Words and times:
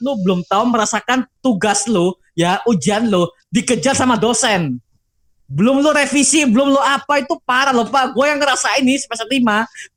lu 0.00 0.18
belum 0.22 0.40
tahu 0.46 0.70
merasakan 0.70 1.26
tugas 1.42 1.86
lu, 1.90 2.14
ya 2.38 2.62
ujian 2.66 3.06
lu 3.10 3.26
dikejar 3.50 3.96
sama 3.96 4.14
dosen. 4.18 4.78
Belum 5.48 5.80
lu 5.80 5.90
revisi, 5.96 6.44
belum 6.44 6.76
lu 6.76 6.80
apa 6.80 7.24
itu 7.24 7.32
parah 7.42 7.72
loh 7.72 7.88
Pak. 7.88 8.12
Gue 8.12 8.28
yang 8.28 8.36
ngerasain 8.36 8.84
ini 8.84 9.00
semester 9.00 9.24
5 9.24 9.40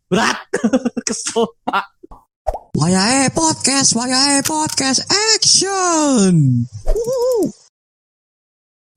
berat. 0.07 0.39
Kesel 1.07 1.43
Pak. 1.67 1.85
Wayahe 2.71 3.27
podcast, 3.35 3.91
wayahe 3.99 4.39
podcast, 4.47 5.03
action. 5.35 6.63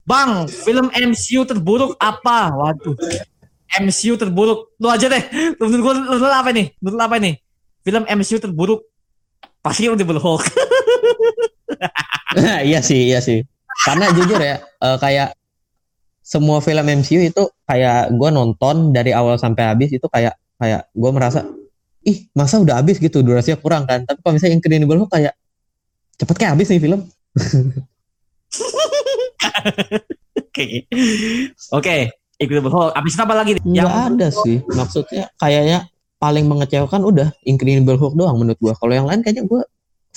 Bang, 0.07 0.47
film 0.47 0.87
MCU 0.95 1.43
terburuk 1.43 1.99
apa? 1.99 2.55
Waduh. 2.55 2.95
MCU 3.83 4.15
terburuk. 4.15 4.71
Lu 4.79 4.87
aja 4.87 5.11
deh. 5.11 5.23
Lu 5.59 5.67
menurut 5.67 5.81
gua 5.83 5.93
lu, 5.97 6.23
lu 6.23 6.27
apa 6.31 6.55
nih? 6.55 6.71
Menurut 6.79 6.95
lu 6.95 7.03
apa 7.03 7.17
nih? 7.19 7.35
Film 7.83 8.03
MCU 8.07 8.37
terburuk 8.39 8.87
pasti 9.65 9.89
Incredible 9.89 10.21
Hulk. 10.21 10.45
iya 12.69 12.85
sih, 12.85 13.09
iya 13.09 13.17
sih. 13.17 13.41
Karena 13.81 14.13
jujur 14.13 14.37
ya, 14.37 14.61
eh, 14.61 14.97
kayak 15.01 15.33
semua 16.21 16.61
film 16.61 16.85
MCU 16.85 17.21
itu 17.25 17.43
kayak 17.65 18.13
gue 18.13 18.29
nonton 18.29 18.93
dari 18.93 19.09
awal 19.13 19.41
sampai 19.41 19.73
habis 19.73 19.89
itu 19.93 20.05
kayak 20.09 20.37
kayak 20.61 20.89
gue 20.93 21.11
merasa 21.13 21.45
ih 22.01 22.25
masa 22.33 22.57
udah 22.61 22.81
habis 22.81 22.97
gitu 22.97 23.21
durasinya 23.21 23.61
kurang 23.61 23.85
kan 23.85 24.01
tapi 24.09 24.25
kalau 24.25 24.33
misalnya 24.33 24.57
Incredible 24.57 25.05
Hulk 25.05 25.13
kayak 25.13 25.37
cepet 26.17 26.35
kayak 26.37 26.51
habis 26.57 26.73
nih 26.73 26.81
film 26.81 27.01
Oke. 30.35 30.87
Oke, 31.75 31.95
Incredible 32.39 32.71
Hulk. 32.71 32.91
Abis 32.95 33.13
itu 33.17 33.21
apa 33.23 33.35
lagi? 33.35 33.51
nih? 33.59 33.63
nggak 33.65 33.91
ada 33.91 34.27
sih 34.31 34.63
maksudnya 34.71 35.27
kayaknya 35.35 35.85
paling 36.25 36.49
mengecewakan 36.49 37.05
udah 37.05 37.29
Incredible 37.45 38.01
Hulk 38.01 38.17
doang 38.17 38.41
menurut 38.41 38.57
gue 38.57 38.73
kalau 38.73 38.93
yang 38.97 39.05
lain 39.05 39.21
kayaknya 39.21 39.45
gue 39.45 39.61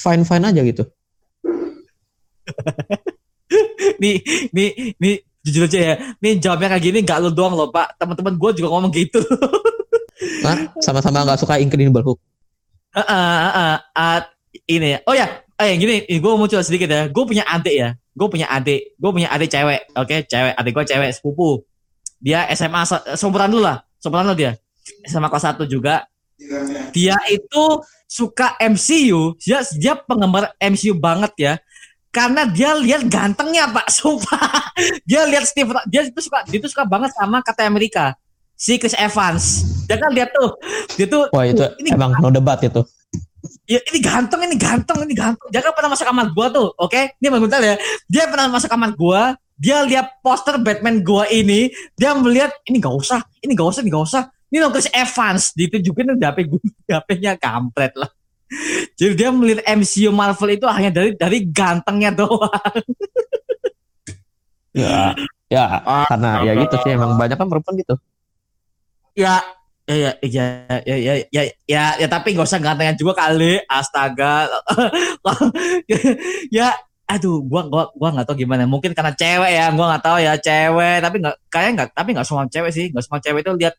fine 0.00 0.24
fine 0.24 0.44
aja 0.48 0.60
gitu 0.64 0.88
nih, 4.02 4.16
nih, 4.56 4.96
nih 4.96 5.15
jujur 5.45 5.65
aja 5.68 5.78
ya. 5.78 5.95
Nih 6.20 6.40
jawabnya 6.40 6.76
kayak 6.76 6.84
gini 6.84 6.98
nggak 7.04 7.18
lu 7.24 7.30
doang 7.32 7.54
loh, 7.56 7.68
Pak. 7.68 7.96
Teman-teman 8.00 8.34
gue 8.37 8.50
juga 8.60 8.68
ngomong 8.73 8.92
gitu. 8.92 9.20
Nah, 10.18 10.74
sama-sama 10.82 11.23
nggak 11.23 11.38
suka 11.38 11.62
Incredible 11.62 12.02
Hulk 12.02 12.18
Heeh, 12.90 13.38
heeh. 13.46 13.74
Ah, 13.95 14.18
ini 14.66 14.96
ya. 14.96 14.98
Oh 15.06 15.15
ya, 15.15 15.46
eh 15.54 15.78
gini, 15.78 16.02
gue 16.10 16.32
mau 16.34 16.50
cerita 16.50 16.66
sedikit 16.66 16.90
ya. 16.90 17.06
Gue 17.06 17.22
punya 17.22 17.46
adik 17.46 17.70
ya. 17.70 17.95
Gue 18.18 18.26
punya 18.26 18.50
adik. 18.50 18.98
Gue 18.98 19.10
punya 19.15 19.30
adik 19.30 19.46
cewek. 19.46 19.95
Oke, 19.95 20.26
cewek. 20.26 20.59
Adik 20.59 20.72
gue 20.74 20.84
cewek 20.90 21.10
sepupu. 21.15 21.62
Dia 22.18 22.50
SMA 22.50 22.82
se- 22.82 23.15
seumuran 23.15 23.54
lu 23.54 23.62
lah. 23.62 23.87
Seumuran 24.02 24.26
lu 24.26 24.34
dia. 24.34 24.59
SMA 25.06 25.28
kelas 25.28 25.46
1 25.56 25.64
juga. 25.68 26.06
Dia 26.94 27.18
itu 27.28 27.64
suka 28.06 28.54
MCU. 28.62 29.36
Dia 29.42 29.62
dia 29.76 29.94
penggemar 29.98 30.54
MCU 30.58 30.96
banget 30.96 31.32
ya. 31.36 31.54
Karena 32.08 32.48
dia 32.48 32.72
lihat 32.74 33.04
gantengnya 33.06 33.68
pak, 33.68 33.92
sumpah. 33.96 34.72
Dia 35.04 35.28
lihat 35.28 35.44
Steve, 35.44 35.70
dia 35.86 36.09
itu 36.09 36.20
suka, 36.24 36.42
dia 36.48 36.59
itu 36.59 36.68
suka 36.70 36.88
banget 36.88 37.12
sama 37.12 37.44
Captain 37.44 37.68
America, 37.68 38.16
si 38.56 38.80
Chris 38.80 38.96
Evans. 38.96 39.62
Dia 39.84 40.00
kan 40.00 40.10
lihat 40.16 40.32
tuh, 40.32 40.56
dia 40.96 41.04
tuh, 41.04 41.28
wah 41.30 41.44
itu 41.44 41.60
"Tuh, 41.60 41.68
ini 41.84 41.92
emang 41.92 42.16
no 42.18 42.32
debat 42.32 42.59
itu 42.64 42.80
ya 43.68 43.80
ini 43.92 43.98
ganteng 44.00 44.40
ini 44.48 44.56
ganteng 44.56 44.98
ini 45.04 45.14
ganteng 45.14 45.48
dia 45.52 45.60
kan 45.60 45.72
pernah 45.76 45.90
masuk 45.94 46.06
kamar 46.09 46.26
gua 46.32 46.46
tuh 46.50 46.68
oke 46.80 47.00
dia 47.20 47.28
bentar 47.28 47.60
ya 47.60 47.76
dia 48.09 48.24
pernah 48.26 48.48
masuk 48.50 48.68
kamar 48.72 48.90
gua 48.96 49.36
dia 49.59 49.82
lihat 49.84 50.18
poster 50.24 50.56
Batman 50.59 51.04
gua 51.04 51.28
ini 51.28 51.68
dia 51.94 52.16
melihat 52.16 52.50
ini 52.66 52.80
gak 52.80 52.94
usah 52.94 53.20
ini 53.44 53.52
gak 53.54 53.68
usah 53.68 53.80
ini 53.84 53.90
gak 53.92 54.04
usah 54.09 54.22
ini 54.49 54.57
loh 54.65 54.73
Chris 54.73 54.88
Evans 54.93 55.52
ditunjukin 55.52 56.16
di 56.16 56.24
HP 56.24 56.38
gue 56.49 56.60
HP-nya 56.88 57.37
kampret 57.37 57.93
lah. 58.01 58.09
Jadi 58.96 59.13
dia 59.13 59.29
melihat 59.29 59.60
MCU 59.77 60.09
Marvel 60.09 60.57
itu 60.57 60.65
hanya 60.65 60.88
dari 60.88 61.13
dari 61.13 61.45
gantengnya 61.52 62.16
doang. 62.16 62.80
Ya 64.72 65.12
ya 65.53 65.65
karena 66.09 66.44
ya 66.44 66.53
gitu 66.65 66.77
sih 66.81 66.97
emang 66.97 67.21
banyak 67.21 67.37
kan 67.37 67.44
perempuan 67.44 67.77
gitu. 67.77 67.94
Ya 69.12 69.45
ya 69.84 70.17
ya 70.21 70.21
ya 70.21 70.77
ya 70.84 70.97
ya 70.97 71.15
ya, 71.28 71.43
ya, 71.69 71.84
ya 72.01 72.06
tapi 72.09 72.33
gak 72.33 72.49
usah 72.49 72.61
gantengnya 72.61 72.97
juga 72.97 73.21
kali. 73.21 73.61
Astaga. 73.69 74.49
Ya 76.49 76.72
aduh 77.09 77.41
gua 77.45 77.69
gua 77.69 77.93
gua 77.93 78.09
nggak 78.17 78.33
tahu 78.33 78.49
gimana. 78.49 78.65
Mungkin 78.65 78.97
karena 78.97 79.12
cewek 79.12 79.53
ya 79.53 79.69
gua 79.77 79.93
nggak 79.93 80.05
tahu 80.09 80.19
ya 80.25 80.33
cewek. 80.41 81.05
Tapi 81.05 81.17
nggak 81.21 81.37
kayaknya 81.53 81.72
nggak 81.77 81.89
tapi 81.93 82.09
nggak 82.17 82.27
semua 82.28 82.49
cewek 82.49 82.72
sih. 82.72 82.87
Nggak 82.89 83.05
semua 83.05 83.21
cewek 83.21 83.41
itu 83.45 83.53
lihat 83.61 83.77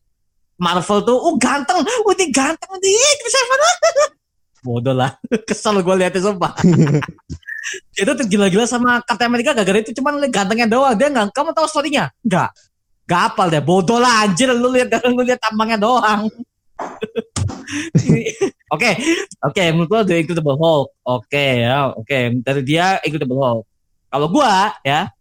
Marvel 0.60 1.00
tuh 1.08 1.16
oh 1.16 1.34
ganteng. 1.40 1.80
Oh 1.82 2.12
ini 2.14 2.28
ganteng 2.30 2.72
nih. 2.78 3.12
Bisa 3.24 3.40
mana 3.48 3.68
bodoh 4.66 4.96
lah. 4.96 5.16
Kesel 5.48 5.80
gue 5.80 5.96
liatnya 5.96 6.22
sumpah. 6.22 6.54
Dia 7.94 8.04
tuh 8.18 8.26
gila-gila 8.26 8.66
sama 8.66 9.00
Captain 9.06 9.30
America 9.30 9.54
gara-gara 9.54 9.80
itu 9.80 9.94
cuman 9.96 10.20
liat 10.20 10.32
gantengnya 10.34 10.68
doang. 10.68 10.96
Dia 11.00 11.08
nggak 11.08 11.32
kamu 11.32 11.56
tahu 11.56 11.68
storynya? 11.70 12.12
Nggak. 12.26 12.50
Nggak 13.08 13.22
apal 13.34 13.48
deh 13.50 13.64
bodoh 13.64 13.98
lah 14.02 14.28
anjir. 14.28 14.52
Lu 14.52 14.70
lihat 14.74 14.92
lu 15.08 15.24
lihat 15.24 15.40
tampangnya 15.40 15.80
doang. 15.80 16.28
Oke, 18.70 18.92
oke, 19.46 19.64
menurut 19.76 19.90
lo 19.92 20.00
The 20.02 20.16
Incredible 20.26 20.58
Hulk. 20.58 20.88
Oke 21.06 21.46
ya, 21.62 21.94
oke. 21.94 22.42
Dari 22.42 22.62
dia 22.66 22.98
Incredible 23.06 23.38
Hulk. 23.38 23.64
Kalau 24.10 24.28
gua 24.32 24.74
ya, 24.82 25.14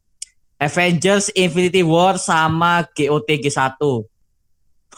Avengers 0.56 1.28
Infinity 1.36 1.84
War 1.84 2.16
sama 2.16 2.88
GOT 2.96 3.28
G1. 3.44 3.76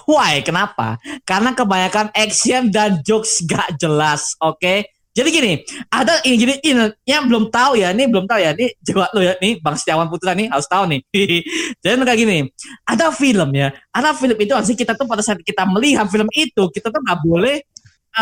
Why? 0.07 0.41
Kenapa? 0.45 1.01
Karena 1.25 1.53
kebanyakan 1.53 2.13
action 2.15 2.71
dan 2.73 3.01
jokes 3.05 3.43
gak 3.45 3.77
jelas, 3.81 4.37
oke? 4.41 4.87
Jadi 5.11 5.29
gini, 5.35 5.53
ada 5.91 6.23
ini 6.23 6.37
gini, 6.39 6.55
ini 6.63 6.87
yang 7.03 7.27
belum 7.27 7.51
tahu 7.51 7.83
ya, 7.83 7.91
ini 7.91 8.07
belum 8.07 8.31
tahu 8.31 8.39
ya, 8.39 8.55
ini 8.55 8.71
jawab 8.79 9.11
lo 9.11 9.21
ya, 9.27 9.35
nih 9.43 9.59
Bang 9.59 9.75
Setiawan 9.75 10.07
Putra 10.07 10.39
nih 10.39 10.47
harus 10.47 10.71
tahu 10.71 10.87
nih. 10.87 11.03
Jadi 11.83 11.95
kayak 12.07 12.19
gini, 12.19 12.39
ada 12.87 13.11
film 13.11 13.51
ya, 13.51 13.75
ada 13.91 14.15
film 14.15 14.39
itu 14.39 14.55
harusnya 14.55 14.79
kita 14.79 14.95
tuh 14.95 15.11
pada 15.11 15.19
saat 15.19 15.43
kita 15.43 15.67
melihat 15.67 16.07
film 16.07 16.31
itu, 16.31 16.63
kita 16.71 16.95
tuh 16.95 17.03
nggak 17.03 17.21
boleh 17.27 17.59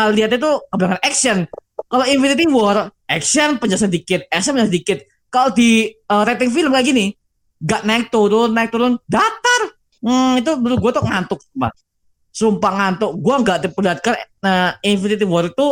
uh, 0.01 0.09
lihat 0.09 0.33
itu 0.33 0.49
kebanyakan 0.73 1.01
action. 1.05 1.37
Kalau 1.89 2.05
Infinity 2.09 2.45
War, 2.49 2.89
action 3.05 3.61
penjelasan 3.61 3.93
dikit, 3.93 4.25
action 4.33 4.57
penjelasan 4.57 4.73
dikit. 4.73 4.99
Kalau 5.29 5.53
di 5.53 5.93
uh, 6.09 6.25
rating 6.25 6.49
film 6.49 6.73
kayak 6.73 6.89
gini, 6.89 7.13
gak 7.61 7.83
naik 7.83 8.07
turun, 8.09 8.55
naik 8.55 8.71
turun, 8.71 8.97
datar. 9.05 9.48
Hmm, 9.99 10.39
itu 10.39 10.51
menurut 10.55 10.79
gue 10.79 10.91
tuh 10.95 11.03
ngantuk, 11.03 11.39
sumpah. 11.43 11.71
Sumpah 12.31 12.71
ngantuk. 12.71 13.11
Gue 13.19 13.35
nggak 13.43 13.57
diperlihatkan 13.67 14.15
uh, 14.47 14.71
Infinity 14.83 15.27
War 15.27 15.51
itu 15.51 15.67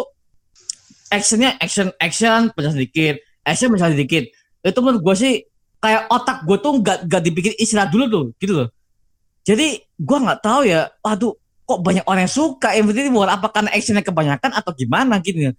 actionnya 1.08 1.56
action 1.64 1.88
action 1.98 2.52
penjelasan 2.52 2.84
dikit, 2.84 3.16
action 3.48 3.72
penjelasan 3.72 3.96
dikit. 3.96 4.24
Itu 4.64 4.80
menurut 4.84 5.02
gue 5.04 5.16
sih 5.16 5.34
kayak 5.80 6.12
otak 6.12 6.44
gue 6.44 6.58
tuh 6.60 6.74
nggak 6.84 6.98
nggak 7.08 7.22
dibikin 7.24 7.54
istirahat 7.56 7.90
dulu 7.94 8.06
tuh, 8.12 8.26
gitu 8.44 8.54
loh. 8.64 8.68
Jadi 9.48 9.80
gue 9.80 10.18
nggak 10.20 10.44
tahu 10.44 10.68
ya, 10.68 10.92
waduh 11.00 11.32
kok 11.68 11.80
banyak 11.84 12.04
orang 12.08 12.28
yang 12.28 12.36
suka 12.36 12.76
Infinity 12.76 13.12
War 13.12 13.32
apa 13.32 13.52
karena 13.52 13.72
actionnya 13.76 14.04
kebanyakan 14.04 14.56
atau 14.56 14.72
gimana 14.72 15.20
gitu 15.20 15.52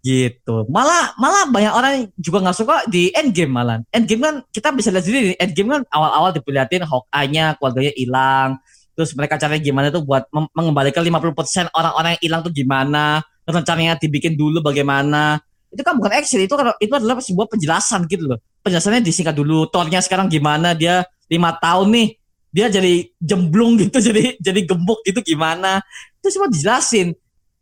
gitu. 0.00 0.64
Malah 0.72 1.12
malah 1.20 1.44
banyak 1.48 1.72
orang 1.72 1.94
juga 2.16 2.40
nggak 2.44 2.56
suka 2.56 2.76
di 2.88 3.12
Endgame 3.12 3.52
malah. 3.52 3.76
Endgame 3.92 4.20
kan 4.20 4.34
kita 4.48 4.68
bisa 4.72 4.88
lihat 4.88 5.04
sendiri 5.04 5.36
Endgame 5.36 5.68
kan 5.80 5.82
awal-awal 5.92 6.30
diperlihatin 6.32 6.84
Hawkeye-nya 6.84 7.60
keluarganya 7.60 7.92
hilang. 7.94 8.48
Terus 8.96 9.16
mereka 9.16 9.40
caranya 9.40 9.62
gimana 9.64 9.86
tuh 9.88 10.04
buat 10.04 10.28
mengembalikan 10.52 11.00
50% 11.04 11.72
orang-orang 11.72 12.16
yang 12.16 12.22
hilang 12.24 12.40
tuh 12.44 12.52
gimana? 12.52 13.24
Rencananya 13.48 13.96
dibikin 13.96 14.36
dulu 14.36 14.60
bagaimana? 14.60 15.40
Itu 15.70 15.86
kan 15.86 15.96
bukan 15.96 16.12
action 16.16 16.42
itu 16.42 16.52
kan 16.52 16.74
itu 16.82 16.92
adalah 16.92 17.20
sebuah 17.20 17.46
penjelasan 17.48 18.04
gitu 18.10 18.28
loh. 18.34 18.38
Penjelasannya 18.60 19.00
disingkat 19.00 19.36
dulu 19.36 19.68
Thor-nya 19.70 20.02
sekarang 20.02 20.26
gimana? 20.28 20.76
Dia 20.76 21.06
lima 21.30 21.54
tahun 21.56 21.88
nih 21.94 22.08
dia 22.50 22.66
jadi 22.66 23.06
jemblung 23.22 23.78
gitu 23.78 24.02
jadi 24.10 24.36
jadi 24.40 24.60
gemuk 24.66 25.00
gitu 25.06 25.20
gimana? 25.22 25.84
Itu 26.20 26.28
semua 26.34 26.50
dijelasin. 26.50 27.14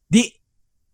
Di 0.08 0.37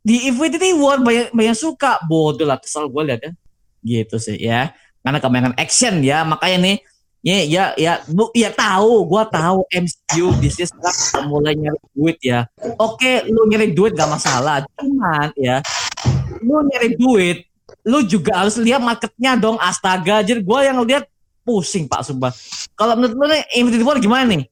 di 0.05 0.29
Infinity 0.29 0.77
War 0.77 1.01
banyak 1.01 1.33
banyak 1.33 1.57
suka. 1.57 1.99
Bodoh 2.05 2.45
lah 2.45 2.61
kesel 2.61 2.93
gue 2.93 3.03
liatnya 3.09 3.33
gitu 3.81 4.21
sih 4.21 4.37
ya. 4.37 4.77
Karena 5.01 5.19
kebanyakan 5.19 5.55
action 5.57 6.05
ya. 6.05 6.23
Makanya 6.29 6.59
nih 6.61 6.77
ya 7.25 7.37
ya 7.49 7.65
ya 7.81 7.93
bu 8.05 8.29
ya 8.37 8.53
tahu 8.53 9.09
gue 9.09 9.23
tahu 9.33 9.65
MCU 9.73 10.29
bisnis 10.37 10.69
sekarang 10.69 11.33
mulai 11.33 11.57
nyari 11.57 11.81
duit 11.97 12.19
ya. 12.21 12.45
Oke 12.77 13.25
lu 13.33 13.49
nyari 13.49 13.73
duit 13.73 13.97
gak 13.97 14.13
masalah. 14.13 14.69
Cuman 14.77 15.33
ya 15.41 15.65
lu 16.45 16.61
nyari 16.69 17.01
duit 17.01 17.49
lu 17.85 18.05
juga 18.05 18.45
harus 18.45 18.61
lihat 18.61 18.85
marketnya 18.85 19.41
dong. 19.41 19.57
Astaga 19.57 20.21
jadi 20.21 20.45
gue 20.45 20.59
yang 20.61 20.77
lihat 20.85 21.09
pusing 21.49 21.89
pak 21.89 22.05
sumpah. 22.05 22.33
Kalau 22.77 22.93
menurut 23.01 23.17
lu 23.17 23.25
nih 23.33 23.43
Infinity 23.57 23.85
War 23.85 23.97
gimana 23.97 24.29
nih? 24.29 24.45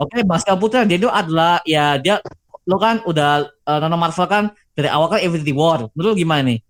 Oke 0.00 0.24
Baskel 0.24 0.56
Putra 0.56 0.86
dia 0.86 0.96
itu 0.96 1.10
adalah 1.10 1.60
ya 1.68 2.00
dia 2.00 2.24
lo 2.70 2.78
kan 2.78 3.02
udah 3.02 3.50
uh, 3.66 3.78
nonton 3.82 3.98
Marvel 3.98 4.26
kan 4.30 4.44
dari 4.78 4.86
awal 4.86 5.10
kan 5.10 5.18
Infinity 5.18 5.50
War 5.50 5.90
menurut 5.98 6.14
lu 6.14 6.22
gimana 6.22 6.46
nih 6.54 6.62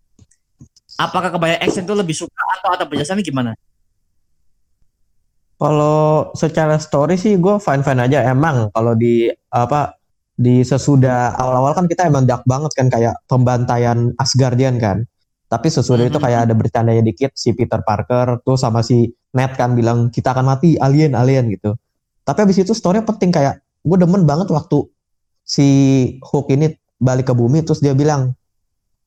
apakah 0.97 1.29
kebanyakan 1.29 1.61
action 1.61 1.85
itu 1.85 1.93
lebih 1.93 2.17
suka 2.17 2.41
atau 2.56 2.73
atau 2.73 2.88
penjelasannya 2.88 3.20
gimana 3.20 3.52
Kalau 5.61 6.32
secara 6.32 6.81
story 6.81 7.20
sih 7.20 7.37
gue 7.37 7.61
fine 7.61 7.85
fine 7.85 8.00
aja 8.00 8.25
emang 8.32 8.73
kalau 8.73 8.97
di 8.97 9.29
apa 9.52 9.93
di 10.32 10.64
sesudah 10.64 11.37
awal-awal 11.37 11.76
kan 11.76 11.85
kita 11.85 12.08
emang 12.08 12.25
dark 12.25 12.49
banget 12.49 12.73
kan 12.73 12.88
kayak 12.88 13.20
pembantaian 13.29 14.17
Asgardian 14.17 14.81
kan. 14.81 15.05
Tapi 15.52 15.69
sesudah 15.69 16.08
itu 16.08 16.17
Mhm. 16.17 16.25
kayak 16.25 16.41
ada 16.49 16.55
bercandanya 16.56 17.05
dikit 17.05 17.37
si 17.37 17.52
Peter 17.52 17.85
Parker 17.85 18.41
tuh 18.41 18.56
sama 18.56 18.81
si 18.81 19.12
Ned 19.37 19.52
kan 19.52 19.76
bilang 19.76 20.08
kita 20.08 20.32
akan 20.32 20.49
mati 20.49 20.81
alien 20.81 21.12
alien 21.12 21.52
gitu. 21.52 21.76
Tapi 22.25 22.49
abis 22.49 22.64
itu 22.64 22.73
story 22.73 23.05
penting 23.05 23.29
kayak 23.29 23.61
gue 23.85 23.97
demen 24.00 24.25
banget 24.25 24.49
waktu 24.49 24.88
si 25.50 25.67
Hulk 26.23 26.55
ini 26.55 26.70
balik 27.02 27.26
ke 27.26 27.35
bumi 27.35 27.67
terus 27.67 27.82
dia 27.82 27.91
bilang 27.91 28.38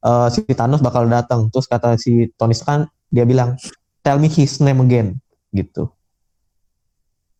eh, 0.03 0.27
si 0.27 0.43
Thanos 0.51 0.83
bakal 0.83 1.07
datang 1.07 1.47
terus 1.47 1.71
kata 1.71 1.95
si 1.95 2.27
Tony 2.35 2.51
Stark 2.51 2.91
dia 3.07 3.23
bilang 3.23 3.55
tell 4.03 4.19
me 4.19 4.27
his 4.27 4.59
name 4.59 4.83
again 4.83 5.15
gitu. 5.55 5.87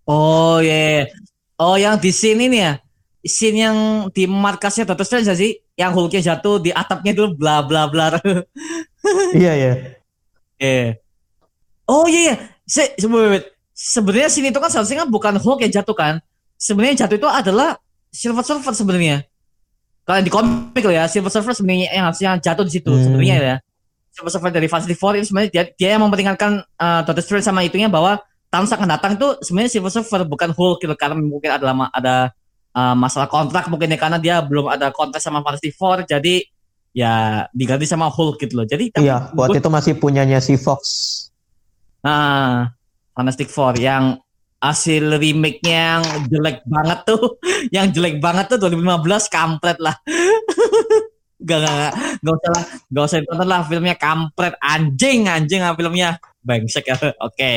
Oh 0.08 0.64
iya. 0.64 1.12
Oh 1.60 1.76
yang 1.76 2.00
di 2.00 2.12
scene 2.12 2.48
ini 2.48 2.64
ya. 2.64 2.80
Scene 3.24 3.58
yang 3.68 3.78
di 4.12 4.28
markasnya 4.28 4.88
Doctor 4.88 5.08
Strange 5.08 5.32
sih? 5.36 5.60
Yang 5.74 5.92
Hulknya 5.96 6.22
jatuh 6.34 6.60
di 6.60 6.70
atapnya 6.70 7.12
itu 7.16 7.26
bla 7.36 7.64
bla 7.64 7.88
bla. 7.88 8.16
iya 9.40 9.54
iya. 9.56 9.74
Eh. 10.60 11.00
Oh 11.88 12.08
iya 12.08 12.22
iya. 12.32 12.36
Se. 12.64 12.96
Sebenarnya 13.74 14.30
sini 14.30 14.54
itu 14.54 14.60
kan 14.62 14.70
seharusnya 14.70 15.04
kan 15.04 15.10
bukan 15.10 15.36
Hulk 15.40 15.66
yang 15.66 15.74
jatuh 15.84 15.96
kan. 15.96 16.14
Sebenarnya 16.60 17.08
jatuh 17.08 17.18
itu 17.20 17.28
adalah 17.28 17.80
Silver 18.14 18.46
Surfer 18.46 18.74
sebenarnya. 18.78 19.26
Kalau 20.06 20.20
di 20.22 20.30
komik 20.30 20.84
loh 20.86 20.94
ya, 20.94 21.10
Silver 21.10 21.34
Surfer 21.34 21.58
sebenarnya 21.58 21.90
yang 21.90 22.06
harusnya 22.06 22.38
jatuh 22.38 22.64
di 22.64 22.74
situ 22.78 22.92
Hmm. 22.94 23.02
sebenarnya 23.10 23.36
ya. 23.42 23.56
Silver 24.14 24.30
Surfer 24.30 24.52
dari 24.54 24.70
Fantastic 24.70 25.02
Four 25.02 25.18
itu 25.18 25.34
sebenarnya 25.34 25.50
dia, 25.50 25.64
dia 25.74 25.90
yang 25.98 26.06
memperingatkan 26.06 26.62
uh, 26.78 27.02
Doctor 27.02 27.26
Strange 27.26 27.50
sama 27.50 27.66
itunya 27.66 27.90
bahwa 27.90 28.22
Thanos 28.54 28.70
akan 28.70 28.86
datang 28.86 29.18
itu 29.18 29.26
sebenarnya 29.42 29.74
Silver 29.74 29.90
Surfer 29.90 30.22
bukan 30.30 30.54
Hulk 30.54 30.86
gitu 30.86 30.94
karena 30.94 31.18
mungkin 31.18 31.50
ada 31.50 31.66
lama 31.66 31.90
ada 31.90 32.30
uh, 32.78 32.94
masalah 32.94 33.26
kontrak 33.26 33.66
mungkin 33.66 33.90
ya 33.90 33.98
karena 33.98 34.22
dia 34.22 34.38
belum 34.46 34.70
ada 34.70 34.94
kontrak 34.94 35.18
sama 35.18 35.42
Fantastic 35.42 35.74
Four 35.74 36.06
jadi 36.06 36.46
ya 36.94 37.50
diganti 37.50 37.90
sama 37.90 38.14
Hulk 38.14 38.38
gitu 38.38 38.62
loh. 38.62 38.70
Jadi 38.70 38.94
tapi 38.94 39.10
Iya, 39.10 39.34
waktu 39.34 39.58
itu 39.58 39.70
masih 39.74 39.94
punyanya 39.98 40.38
si 40.38 40.54
Fox. 40.62 40.86
Nah, 42.06 42.70
Fantastic 43.18 43.50
Four 43.50 43.82
yang 43.82 44.22
hasil 44.64 45.20
remake-nya 45.20 46.00
yang 46.00 46.04
jelek 46.32 46.64
banget 46.64 47.00
tuh, 47.04 47.36
yang 47.76 47.92
jelek 47.92 48.24
banget 48.24 48.56
tuh 48.56 48.58
2015 48.64 49.28
kampret 49.28 49.78
lah. 49.84 50.00
gak, 51.48 51.60
gak, 51.60 51.74
gak, 51.76 51.94
gak 52.24 52.34
usah 52.40 52.52
lah, 52.56 52.64
gak 52.88 53.04
usah 53.04 53.18
ditonton 53.20 53.48
lah 53.52 53.62
filmnya 53.68 53.96
kampret, 54.00 54.56
anjing, 54.64 55.28
anjing 55.28 55.60
lah 55.60 55.76
filmnya. 55.76 56.16
Bangsek 56.40 56.88
ya, 56.88 56.96
oke. 57.28 57.54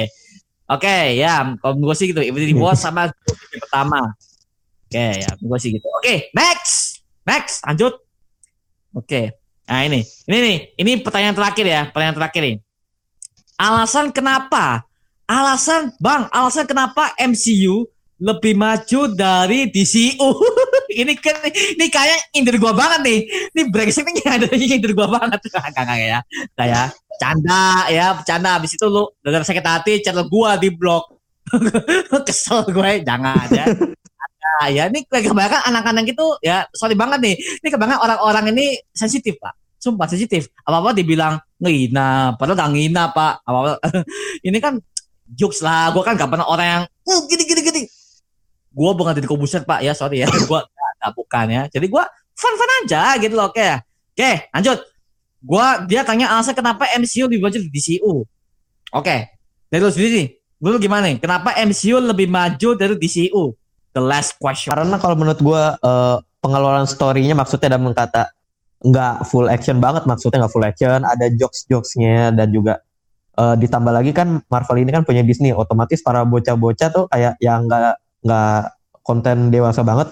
Oke, 0.67 1.15
ya, 1.15 1.47
kalau 1.63 1.79
gue 1.79 1.95
sih 1.95 2.11
gitu, 2.11 2.19
Infinity 2.19 2.51
War 2.59 2.75
sama 2.75 3.07
yang 3.55 3.63
pertama. 3.63 4.03
Oke, 4.91 5.07
ya, 5.23 5.31
gue 5.39 5.59
sih 5.63 5.71
gitu. 5.71 5.87
Oke, 6.03 6.35
next, 6.35 7.07
next, 7.23 7.63
lanjut. 7.63 7.95
Oke, 8.91 9.39
nah 9.71 9.87
ini, 9.87 10.03
ini 10.27 10.39
nih, 10.43 10.59
ini 10.75 10.93
pertanyaan 11.07 11.39
terakhir 11.39 11.67
ya, 11.71 11.83
pertanyaan 11.87 12.19
terakhir 12.19 12.43
nih. 12.43 12.57
Alasan 13.63 14.11
kenapa? 14.11 14.86
Alasan, 15.27 15.91
Bang, 15.99 16.31
alasan 16.31 16.71
kenapa 16.71 17.11
MCU 17.19 17.83
lebih 18.23 18.55
maju 18.55 19.11
dari 19.11 19.67
DCU? 19.75 20.31
ini 21.03 21.19
kan 21.19 21.35
ini 21.51 21.87
kayak 21.91 22.31
indir 22.31 22.55
gua 22.63 22.71
banget 22.71 23.03
nih. 23.03 23.21
Ini 23.51 23.63
brengsek 23.75 24.07
nih 24.07 24.23
ada 24.39 24.47
indir 24.55 24.95
gua 24.95 25.11
banget. 25.11 25.43
Enggak 25.51 25.99
ya. 25.99 26.19
Kayak 26.55 26.95
canda 27.19 27.91
ya, 27.91 28.07
bercanda 28.15 28.55
habis 28.55 28.79
itu 28.79 28.87
lu 28.87 29.11
dengan 29.19 29.43
sakit 29.43 29.67
hati 29.67 29.93
channel 29.99 30.31
gua 30.31 30.55
di 30.55 30.71
blok. 30.71 31.19
Kesel 32.27 32.71
gue, 32.71 33.07
jangan 33.07 33.47
ya. 33.55 33.67
Nah, 33.71 34.67
ya 34.67 34.91
ini 34.91 35.07
kebanyakan 35.07 35.63
anak-anak 35.71 36.11
itu 36.11 36.27
ya 36.43 36.67
sorry 36.71 36.95
banget 36.95 37.19
nih. 37.23 37.35
Ini 37.63 37.69
kebanyakan 37.71 38.03
orang-orang 38.03 38.45
ini 38.55 38.79
sensitif, 38.95 39.39
Pak. 39.43 39.55
Sumpah 39.79 40.07
sensitif. 40.11 40.51
Apa-apa 40.67 40.91
dibilang 40.91 41.39
ngina, 41.63 42.35
padahal 42.35 42.59
gak 42.59 42.71
ngina, 42.75 43.15
Pak. 43.15 43.47
Apa-apa 43.47 43.79
ini 44.43 44.59
kan 44.59 44.83
jokes 45.33 45.61
lah. 45.65 45.91
Gue 45.91 46.03
kan 46.07 46.15
gak 46.15 46.31
pernah 46.31 46.47
orang 46.47 46.67
yang 46.67 46.83
oh, 47.11 47.27
gini 47.27 47.43
gini 47.43 47.61
gini. 47.65 47.83
Gue 48.77 48.91
bukan 48.93 49.17
jadi 49.17 49.29
kobuser 49.29 49.63
pak 49.65 49.83
ya, 49.83 49.97
sorry 49.97 50.23
ya. 50.23 50.29
Gue 50.51 50.61
gak, 51.01 51.13
bukan 51.15 51.47
ya. 51.49 51.63
Jadi 51.71 51.87
gue 51.87 52.05
fun 52.37 52.55
fun 52.59 52.71
aja 52.83 53.15
gitu 53.23 53.35
loh, 53.39 53.49
oke. 53.49 53.69
Oke, 54.17 54.33
lanjut. 54.53 54.79
Gue 55.41 55.67
dia 55.87 56.03
tanya 56.03 56.35
alasan 56.35 56.57
kenapa 56.57 56.89
MCU 56.99 57.31
lebih 57.31 57.45
maju 57.45 57.57
di 57.63 57.71
DCU. 57.71 58.27
Oke, 58.97 59.17
dari 59.71 59.81
lu 59.83 59.93
sendiri 59.93 60.11
nih. 60.19 60.29
Lu 60.65 60.79
gimana 60.81 61.07
nih? 61.07 61.21
Kenapa 61.21 61.53
MCU 61.63 62.01
lebih 62.01 62.27
maju 62.27 62.69
dari 62.75 62.97
DCU? 62.97 63.55
The 63.93 64.03
last 64.03 64.41
question. 64.41 64.73
Karena 64.73 64.97
kalau 64.97 65.15
menurut 65.15 65.39
gua 65.39 65.77
eh, 65.79 66.17
pengeluaran 66.41 66.89
story-nya 66.89 67.35
maksudnya 67.37 67.77
dalam 67.77 67.93
kata 67.93 68.31
nggak 68.87 69.27
full 69.27 69.51
action 69.51 69.83
banget 69.83 70.07
maksudnya 70.07 70.47
nggak 70.47 70.53
full 70.53 70.63
action 70.63 71.01
ada 71.03 71.27
jokes 71.35 71.65
jokesnya 71.67 72.31
dan 72.31 72.53
juga 72.53 72.79
eh, 73.37 73.57
ditambah 73.61 73.93
lagi 73.93 74.11
kan 74.17 74.41
Marvel 74.49 74.83
ini 74.83 74.91
kan 74.93 75.03
punya 75.05 75.23
Disney 75.23 75.53
otomatis 75.53 76.01
para 76.01 76.25
bocah-bocah 76.25 76.89
tuh 76.93 77.05
kayak 77.13 77.37
yang 77.41 77.69
nggak 77.69 78.01
nggak 78.25 78.61
konten 79.07 79.53
dewasa 79.55 79.87
banget 79.87 80.11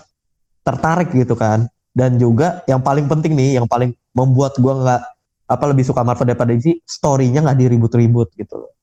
tertarik 0.65 1.11
gitu 1.13 1.35
kan 1.35 1.67
dan 1.97 2.17
juga 2.17 2.63
yang 2.71 2.81
paling 2.81 3.09
penting 3.11 3.35
nih 3.35 3.59
yang 3.59 3.67
paling 3.67 3.93
membuat 4.15 4.57
gua 4.63 4.75
nggak 4.79 5.03
apa 5.45 5.65
lebih 5.69 5.85
suka 5.85 6.01
Marvel 6.01 6.29
daripada 6.31 6.57
DC 6.57 6.81
story-nya 6.89 7.45
nggak 7.45 7.59
diribut-ribut 7.59 8.33
gitu 8.39 8.65
loh 8.65 8.75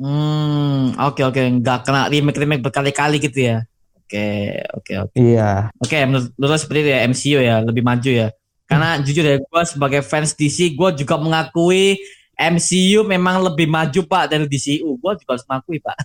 Hmm, 0.00 0.96
oke 0.96 1.20
oke, 1.28 1.60
nggak 1.60 1.84
kena 1.84 2.08
remake 2.08 2.40
remake 2.40 2.64
berkali-kali 2.64 3.20
gitu 3.20 3.52
ya. 3.52 3.56
Oke 4.00 4.24
oke 4.72 4.92
oke. 5.06 5.14
iya 5.20 5.68
Oke, 5.76 6.00
menurut 6.08 6.32
menurut 6.40 6.50
lo 6.50 6.58
seperti 6.58 6.78
itu 6.82 6.90
ya 6.90 7.00
MCU 7.04 7.38
ya 7.44 7.56
lebih 7.60 7.84
maju 7.84 8.08
ya. 8.08 8.28
Karena 8.64 8.96
jujur 9.02 9.24
ya, 9.26 9.36
gue 9.42 9.62
sebagai 9.68 10.00
fans 10.00 10.32
DC, 10.32 10.72
gue 10.72 10.90
juga 11.04 11.20
mengakui 11.20 12.00
MCU 12.40 13.04
memang 13.04 13.44
lebih 13.44 13.68
maju 13.68 14.00
pak 14.08 14.32
dari 14.32 14.48
DCU. 14.48 14.96
Gue 14.96 15.12
juga 15.20 15.36
harus 15.36 15.44
mengakui 15.44 15.76
pak. 15.76 15.96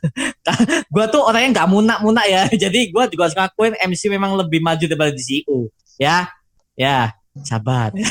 gue 0.93 1.05
tuh 1.07 1.23
orangnya 1.23 1.63
nggak 1.63 1.69
munak-munak 1.71 2.25
ya, 2.27 2.43
jadi 2.67 2.79
gue 2.91 3.03
juga 3.15 3.31
harus 3.31 3.37
ngakuin 3.39 3.79
MCU 3.79 4.07
memang 4.11 4.35
lebih 4.35 4.59
maju 4.59 4.83
daripada 4.83 5.15
DCU. 5.15 5.71
Ya, 5.95 6.27
ya, 6.75 7.15
sabar. 7.47 7.95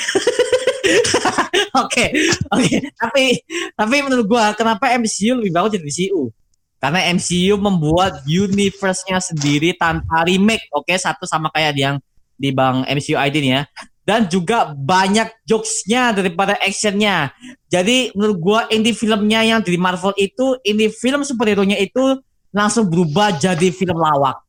Oke, 1.75 2.07
oke. 2.55 2.77
Tapi 2.95 3.43
tapi 3.75 3.97
menurut 3.99 4.31
gue 4.31 4.45
kenapa 4.55 4.95
MCU 4.95 5.43
lebih 5.43 5.51
bagus 5.51 5.75
dari 5.75 5.91
DCU? 5.91 6.31
Karena 6.79 7.03
MCU 7.11 7.59
membuat 7.59 8.23
universe-nya 8.29 9.19
sendiri 9.19 9.75
tanpa 9.75 10.23
remake, 10.23 10.71
oke 10.71 10.93
satu 10.95 11.27
sama 11.27 11.51
kayak 11.51 11.75
yang 11.75 11.97
di 12.39 12.55
bang 12.55 12.87
MCU 12.87 13.19
ID 13.19 13.43
nih 13.43 13.53
ya. 13.59 13.63
Dan 14.05 14.29
juga 14.29 14.69
banyak 14.77 15.49
jokes-nya 15.49 16.13
daripada 16.13 16.61
action-nya. 16.61 17.33
Jadi 17.73 18.13
menurut 18.13 18.37
gua 18.37 18.61
indie 18.69 18.93
filmnya 18.93 19.41
yang 19.41 19.65
dari 19.65 19.81
Marvel 19.81 20.13
itu, 20.21 20.61
indie 20.61 20.93
film 20.93 21.25
superhero-nya 21.25 21.81
itu 21.81 22.21
langsung 22.53 22.87
berubah 22.93 23.33
jadi 23.41 23.73
film 23.73 23.97
lawak. 23.97 24.45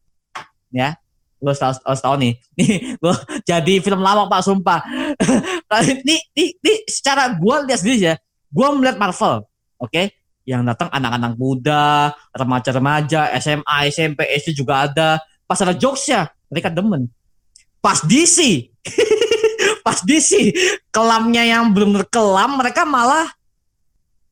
Ya, 0.75 0.99
lo 1.39 1.55
harus 1.55 2.01
tahu 2.03 2.15
nih. 2.19 2.33
Nih, 2.59 2.99
jadi 3.47 3.73
film 3.79 4.03
lawak 4.03 4.27
pak 4.27 4.43
sumpah. 4.43 4.83
ini, 5.87 6.19
ini, 6.35 6.45
ini 6.59 6.73
secara 6.91 7.31
gua 7.31 7.63
lihat 7.63 7.79
sendiri 7.79 8.11
ya, 8.11 8.15
gua 8.51 8.75
melihat 8.75 8.99
Marvel, 8.99 9.47
oke? 9.79 10.11
yang 10.45 10.61
datang 10.61 10.93
anak-anak 10.93 11.33
muda, 11.41 12.13
remaja-remaja, 12.31 13.33
SMA, 13.41 13.77
SMP, 13.89 14.29
SD 14.37 14.53
juga 14.53 14.85
ada. 14.85 15.17
Pas 15.49 15.57
ada 15.57 15.73
jokesnya, 15.73 16.29
mereka 16.53 16.69
demen. 16.69 17.09
Pas 17.81 18.01
DC, 18.05 18.69
pas 19.85 20.01
DC, 20.01 20.49
kelamnya 20.89 21.45
yang 21.45 21.69
belum 21.69 22.01
kelam, 22.09 22.57
mereka 22.57 22.89
malah 22.89 23.29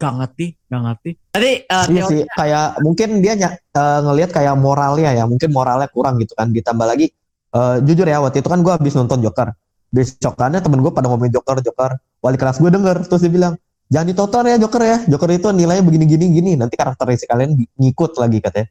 gak 0.01 0.13
ngerti, 0.17 0.57
gak 0.65 0.81
ngerti. 0.81 1.09
Jadi 1.29 1.51
uh, 1.69 1.85
Iya 1.93 2.03
sih, 2.09 2.21
kayak 2.25 2.67
mungkin 2.81 3.21
dia 3.21 3.37
eh, 3.37 3.99
ngelihat 4.01 4.33
kayak 4.33 4.57
moralnya 4.57 5.13
ya, 5.13 5.29
mungkin 5.29 5.53
moralnya 5.53 5.85
kurang 5.93 6.17
gitu 6.17 6.33
kan. 6.33 6.49
Ditambah 6.49 6.89
lagi, 6.89 7.13
eh, 7.53 7.75
jujur 7.85 8.09
ya 8.09 8.17
waktu 8.17 8.41
itu 8.41 8.49
kan 8.49 8.65
gue 8.65 8.73
habis 8.73 8.97
nonton 8.97 9.21
Joker. 9.21 9.53
Besokannya 9.93 10.57
temen 10.57 10.81
gue 10.81 10.89
pada 10.89 11.05
ngomongin 11.05 11.37
Joker, 11.37 11.61
Joker. 11.61 12.01
Wali 12.17 12.37
kelas 12.41 12.57
gue 12.57 12.73
denger, 12.73 13.05
terus 13.05 13.21
dia 13.21 13.29
bilang, 13.29 13.53
jangan 13.93 14.07
ditonton 14.09 14.49
ya 14.49 14.57
Joker 14.57 14.81
ya. 14.81 14.97
Joker 15.05 15.29
itu 15.37 15.47
nilainya 15.53 15.85
begini-gini 15.85 16.25
gini. 16.33 16.51
Nanti 16.57 16.73
karakteristik 16.73 17.29
kalian 17.29 17.53
di- 17.53 17.69
ngikut 17.77 18.17
lagi 18.17 18.41
katanya. 18.41 18.67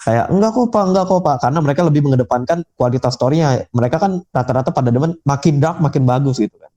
Kayak 0.00 0.32
enggak 0.32 0.50
kok 0.56 0.66
pak, 0.72 0.84
enggak 0.88 1.04
kok 1.04 1.20
pak. 1.20 1.36
Karena 1.44 1.58
mereka 1.60 1.80
lebih 1.84 2.00
mengedepankan 2.08 2.58
kualitas 2.72 3.12
story-nya. 3.14 3.68
Mereka 3.68 3.96
kan 4.00 4.24
rata-rata 4.32 4.72
pada 4.72 4.88
demen 4.88 5.16
makin 5.28 5.60
dark 5.60 5.76
makin 5.78 6.08
bagus 6.08 6.40
gitu 6.40 6.56
kan. 6.56 6.72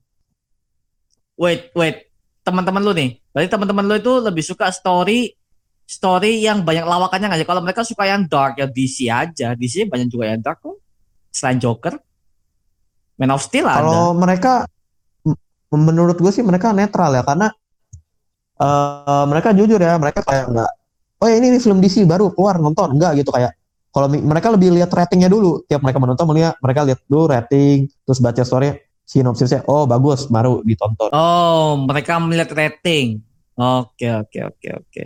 wait, 1.34 1.72
wait. 1.74 2.12
Teman-teman 2.44 2.84
lu 2.84 2.92
nih, 2.92 3.16
berarti 3.32 3.48
teman-teman 3.48 3.84
lu 3.88 3.94
itu 3.96 4.12
lebih 4.20 4.44
suka 4.44 4.68
story 4.68 5.32
story 5.88 6.44
yang 6.44 6.60
banyak 6.60 6.84
lawakannya 6.84 7.32
nggak 7.32 7.40
sih? 7.40 7.48
Kalau 7.48 7.62
mereka 7.64 7.80
suka 7.82 8.04
yang 8.04 8.28
dark, 8.28 8.60
ya 8.60 8.68
DC 8.68 9.08
aja. 9.08 9.56
DC 9.56 9.88
banyak 9.88 10.12
juga 10.12 10.28
yang 10.28 10.44
dark 10.44 10.60
kok. 10.60 10.76
Selain 11.32 11.56
Joker, 11.56 11.96
Man 13.16 13.32
of 13.32 13.42
Steel 13.42 13.64
ada. 13.66 13.82
Kalau 13.82 14.14
mereka 14.14 14.68
menurut 15.74 16.14
gue 16.20 16.30
sih 16.30 16.44
mereka 16.46 16.70
netral 16.70 17.10
ya 17.10 17.26
karena 17.26 17.50
eh 18.54 19.24
mereka 19.26 19.50
jujur 19.50 19.82
ya 19.82 19.98
mereka 19.98 20.22
kayak 20.22 20.46
enggak 20.46 20.70
oh 21.20 21.26
ya 21.26 21.34
ini, 21.38 21.54
ini 21.54 21.58
film 21.62 21.78
DC 21.78 22.02
baru 22.04 22.32
keluar 22.34 22.58
nonton 22.58 22.94
enggak 22.96 23.20
gitu 23.20 23.30
kayak 23.30 23.54
kalau 23.94 24.10
mereka 24.10 24.50
lebih 24.50 24.74
lihat 24.74 24.90
ratingnya 24.90 25.30
dulu 25.30 25.62
tiap 25.70 25.78
mereka 25.78 26.02
menonton 26.02 26.26
melihat 26.26 26.58
mereka 26.58 26.82
lihat 26.82 27.00
dulu 27.06 27.30
rating 27.30 27.86
terus 28.02 28.18
baca 28.18 28.42
story 28.42 28.74
sinopsisnya 29.06 29.62
oh 29.70 29.86
bagus 29.86 30.26
baru 30.26 30.64
ditonton 30.66 31.12
Oh, 31.12 31.76
mereka 31.84 32.16
melihat 32.18 32.50
rating. 32.56 33.20
Oke, 33.54 34.10
oke, 34.10 34.38
oke, 34.50 34.68
oke. 34.82 35.04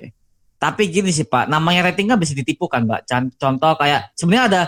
Tapi 0.59 0.83
gini 0.91 1.13
sih 1.13 1.29
Pak, 1.29 1.47
namanya 1.53 1.93
rating 1.93 2.09
kan 2.09 2.19
bisa 2.19 2.33
ditipu 2.33 2.65
kan. 2.67 2.87
Can- 3.05 3.35
Contoh 3.37 3.77
kayak 3.77 4.11
sebenarnya 4.17 4.45
ada 4.49 4.63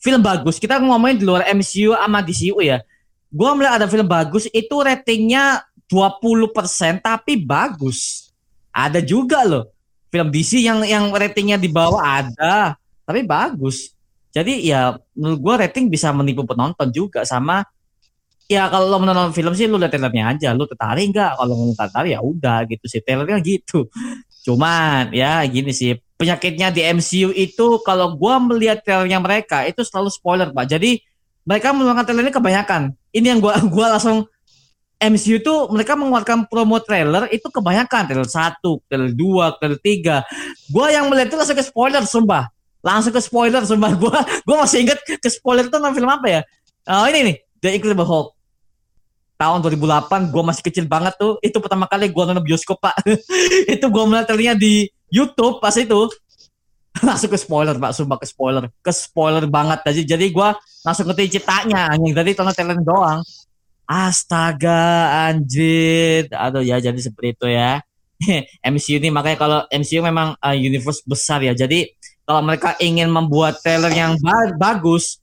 film 0.00 0.20
bagus. 0.20 0.58
Kita 0.58 0.82
ngomongin 0.82 1.20
di 1.20 1.24
luar 1.24 1.46
MCU 1.48 1.94
sama 1.94 2.20
DCU 2.20 2.58
ya. 2.60 2.82
Gua 3.30 3.54
melihat 3.54 3.80
ada 3.80 3.86
film 3.86 4.04
bagus 4.04 4.50
itu 4.50 4.74
ratingnya 4.74 5.62
20% 5.86 6.98
tapi 7.00 7.38
bagus. 7.38 8.32
Ada 8.74 8.98
juga 8.98 9.46
loh 9.46 9.70
film 10.10 10.28
DC 10.28 10.60
yang 10.60 10.82
yang 10.82 11.08
ratingnya 11.14 11.56
di 11.56 11.70
bawah 11.70 12.02
ada 12.02 12.74
tapi 13.06 13.22
bagus. 13.24 13.94
Jadi 14.30 14.70
ya 14.70 14.94
menurut 15.14 15.38
gua 15.42 15.54
rating 15.66 15.90
bisa 15.90 16.14
menipu 16.14 16.46
penonton 16.46 16.90
juga 16.94 17.26
sama 17.26 17.66
ya 18.50 18.66
kalau 18.66 18.90
lo 18.90 18.98
menonton 18.98 19.30
film 19.30 19.54
sih 19.54 19.70
lu 19.70 19.78
lihat 19.78 19.94
trailernya 19.94 20.34
aja 20.34 20.48
lu 20.54 20.66
tertarik 20.66 21.10
nggak? 21.14 21.38
Kalau 21.38 21.54
lu 21.54 21.74
tertarik 21.74 22.10
ya 22.14 22.20
udah 22.22 22.66
gitu 22.66 22.84
sih. 22.86 23.00
Trailernya 23.02 23.38
gitu. 23.42 23.86
Cuman 24.46 25.14
ya 25.14 25.42
gini 25.46 25.70
sih 25.70 25.98
penyakitnya 26.18 26.74
di 26.74 26.82
MCU 26.84 27.30
itu 27.32 27.66
kalau 27.86 28.14
gua 28.18 28.42
melihat 28.42 28.82
trailernya 28.82 29.18
mereka 29.22 29.66
itu 29.66 29.82
selalu 29.86 30.10
spoiler 30.10 30.50
pak. 30.50 30.66
Jadi 30.70 31.02
mereka 31.46 31.74
mengeluarkan 31.74 32.04
trailernya 32.06 32.34
kebanyakan. 32.34 32.82
Ini 33.10 33.26
yang 33.34 33.40
gua 33.42 33.58
gua 33.74 33.98
langsung 33.98 34.26
MCU 35.00 35.40
itu 35.40 35.54
mereka 35.72 35.96
mengeluarkan 35.96 36.44
promo 36.44 36.76
trailer 36.84 37.24
itu 37.32 37.48
kebanyakan 37.48 38.04
trailer 38.04 38.28
satu, 38.28 38.84
trailer 38.84 39.16
dua, 39.16 39.56
trailer 39.56 39.80
tiga. 39.80 40.20
Gua 40.68 40.92
yang 40.92 41.08
melihat 41.08 41.32
itu 41.32 41.36
langsung 41.40 41.56
ke 41.56 41.64
spoiler, 41.64 42.04
sumpah. 42.04 42.52
Langsung 42.84 43.16
ke 43.16 43.20
spoiler, 43.24 43.64
sumpah. 43.64 43.96
Gua 44.02 44.20
gua 44.44 44.56
masih 44.68 44.84
ingat 44.84 45.00
ke 45.00 45.28
spoiler 45.32 45.72
itu 45.72 45.76
nama 45.80 45.96
film 45.96 46.12
apa 46.12 46.26
ya? 46.28 46.40
Oh 46.84 47.08
ini 47.08 47.32
nih, 47.32 47.36
The 47.64 47.68
Incredible 47.80 48.04
Hulk. 48.04 48.36
Tahun 49.40 49.64
2008 49.64 50.28
gue 50.28 50.42
masih 50.44 50.60
kecil 50.68 50.84
banget 50.84 51.16
tuh. 51.16 51.40
Itu 51.40 51.64
pertama 51.64 51.88
kali 51.88 52.12
gue 52.12 52.22
nonton 52.28 52.44
bioskop 52.44 52.76
pak. 52.76 52.92
Itu 53.72 53.88
gue 53.88 54.04
melihat 54.04 54.28
trailernya 54.28 54.52
di 54.52 54.84
YouTube 55.08 55.64
pas 55.64 55.72
itu. 55.80 56.12
Langsung 57.08 57.32
ke 57.32 57.40
spoiler 57.40 57.72
pak. 57.80 57.96
Sumpah 57.96 58.20
ke 58.20 58.28
spoiler. 58.28 58.68
Ke 58.84 58.92
spoiler 58.92 59.48
banget 59.48 59.80
jadi 59.88 60.12
jadi 60.12 60.26
gue 60.28 60.48
langsung 60.84 61.08
ngerti 61.08 61.40
ceritanya. 61.40 61.88
Yang 61.96 62.20
tadi 62.20 62.30
tonton 62.36 62.52
trailer 62.52 62.76
doang 62.84 63.24
astaga 63.90 65.10
anjir 65.26 66.30
aduh 66.30 66.62
ya 66.62 66.78
jadi 66.78 66.94
seperti 66.94 67.34
itu 67.34 67.46
ya. 67.50 67.82
MCU 68.72 69.00
ini 69.00 69.08
makanya 69.10 69.38
kalau 69.40 69.58
MCU 69.72 70.04
memang 70.04 70.38
uh, 70.38 70.54
universe 70.54 71.02
besar 71.02 71.42
ya. 71.42 71.56
Jadi 71.56 71.90
kalau 72.22 72.46
mereka 72.46 72.78
ingin 72.78 73.10
membuat 73.10 73.58
trailer 73.64 73.90
yang 73.90 74.14
ba- 74.22 74.54
bagus 74.54 75.18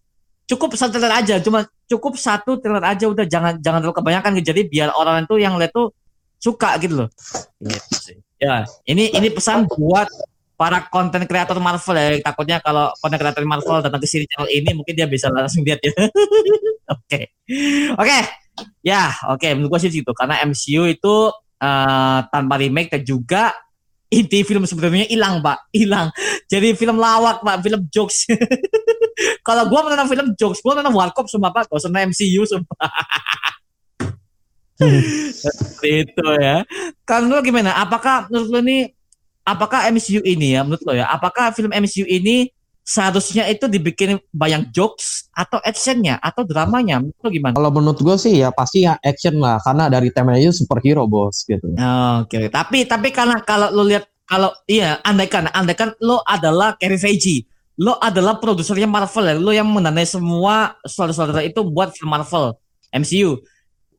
cukup 0.49 0.75
satu 0.75 0.99
trailer 0.99 1.15
aja. 1.15 1.39
Cuma 1.39 1.63
cukup 1.87 2.19
satu 2.19 2.59
trailer 2.59 2.83
aja 2.83 3.07
udah 3.07 3.23
jangan 3.23 3.55
jangan 3.63 3.79
terlalu 3.79 3.95
kebanyakan. 3.95 4.31
Jadi 4.43 4.61
biar 4.67 4.91
orang 4.91 5.23
itu 5.23 5.39
yang 5.39 5.55
lihat 5.55 5.71
tuh 5.71 5.95
suka 6.41 6.75
gitu 6.83 7.05
loh. 7.05 7.09
Gitu 7.63 8.19
ya 8.37 8.69
ini 8.85 9.09
ini 9.17 9.33
pesan 9.33 9.65
buat 9.65 10.05
para 10.57 10.89
konten 10.89 11.23
kreator 11.29 11.61
Marvel 11.61 11.95
ya. 11.95 12.17
Takutnya 12.19 12.57
kalau 12.65 12.91
konten 12.97 13.15
kreator 13.21 13.45
Marvel 13.45 13.79
datang 13.79 14.01
ke 14.01 14.09
sini 14.09 14.25
channel 14.25 14.49
ini 14.49 14.73
mungkin 14.73 14.97
dia 14.97 15.05
bisa 15.05 15.29
langsung 15.29 15.61
lihat 15.61 15.79
ya. 15.85 15.93
Oke. 16.97 17.31
Oke 17.93 18.17
ya 18.81 19.13
oke 19.29 19.45
menurut 19.53 19.77
gue 19.77 19.79
sih 19.87 20.01
gitu. 20.01 20.11
Karena 20.13 20.41
MCU 20.45 20.89
itu 20.89 21.15
eh, 21.61 22.19
tanpa 22.29 22.55
remake 22.57 22.89
dan 22.93 23.01
juga 23.05 23.53
inti 24.07 24.39
film 24.47 24.63
sebenarnya 24.63 25.07
hilang 25.11 25.43
pak. 25.43 25.67
Hilang. 25.75 26.07
Jadi 26.47 26.73
film 26.75 26.97
lawak 26.99 27.43
pak. 27.43 27.59
Film 27.63 27.81
jokes. 27.91 28.27
Kalau 29.47 29.65
gua 29.67 29.87
menonton 29.87 30.07
film 30.11 30.27
jokes 30.37 30.59
gua 30.63 30.79
nonton 30.79 30.95
warkop 30.95 31.27
sumpah 31.27 31.51
pak. 31.51 31.67
Gak 31.67 31.79
usah 31.79 31.91
MCU 31.91 32.43
sumpah. 32.47 32.89
Seperti 34.79 35.89
itu 36.07 36.27
ya. 36.39 36.63
Kan 37.03 37.27
lu 37.27 37.39
gimana? 37.43 37.75
Apakah 37.81 38.31
menurut 38.31 38.49
lu 38.51 38.59
ini 38.63 38.77
apakah 39.47 39.87
MCU 39.95 40.19
ini 40.27 40.59
ya 40.59 40.61
menurut 40.67 40.83
lo 40.83 40.91
ya 40.91 41.07
apakah 41.07 41.55
film 41.55 41.71
MCU 41.71 42.03
ini 42.03 42.51
seharusnya 42.87 43.43
itu 43.51 43.67
dibikin 43.67 44.15
banyak 44.31 44.71
jokes 44.71 45.27
atau 45.35 45.59
actionnya 45.59 46.15
atau 46.23 46.47
dramanya 46.47 47.03
lo 47.03 47.27
gimana 47.27 47.51
kalau 47.51 47.67
menurut 47.67 47.99
gue 47.99 48.15
sih 48.15 48.39
ya 48.39 48.47
pasti 48.55 48.87
ya 48.87 48.95
action 49.03 49.43
lah 49.43 49.59
karena 49.59 49.91
dari 49.91 50.07
temanya 50.07 50.55
superhero 50.55 51.03
bos 51.03 51.43
gitu 51.43 51.67
Oke, 51.67 52.47
oke. 52.47 52.47
tapi 52.47 52.87
tapi 52.87 53.11
karena 53.11 53.43
kalau 53.43 53.75
lo 53.75 53.83
lihat 53.83 54.07
kalau 54.23 54.51
iya 54.67 55.03
andaikan 55.03 55.47
andaikan 55.55 55.95
lo 56.03 56.19
adalah 56.27 56.75
Kevin 56.75 56.99
Feige, 56.99 57.47
lo 57.79 57.95
adalah 58.03 58.35
produsernya 58.43 58.83
Marvel 58.83 59.23
ya, 59.23 59.35
lo 59.39 59.51
yang 59.55 59.71
mendanai 59.71 60.03
semua 60.03 60.75
saudara-saudara 60.83 61.47
itu 61.47 61.63
buat 61.63 61.95
film 61.95 62.11
Marvel 62.11 62.51
MCU. 62.91 63.39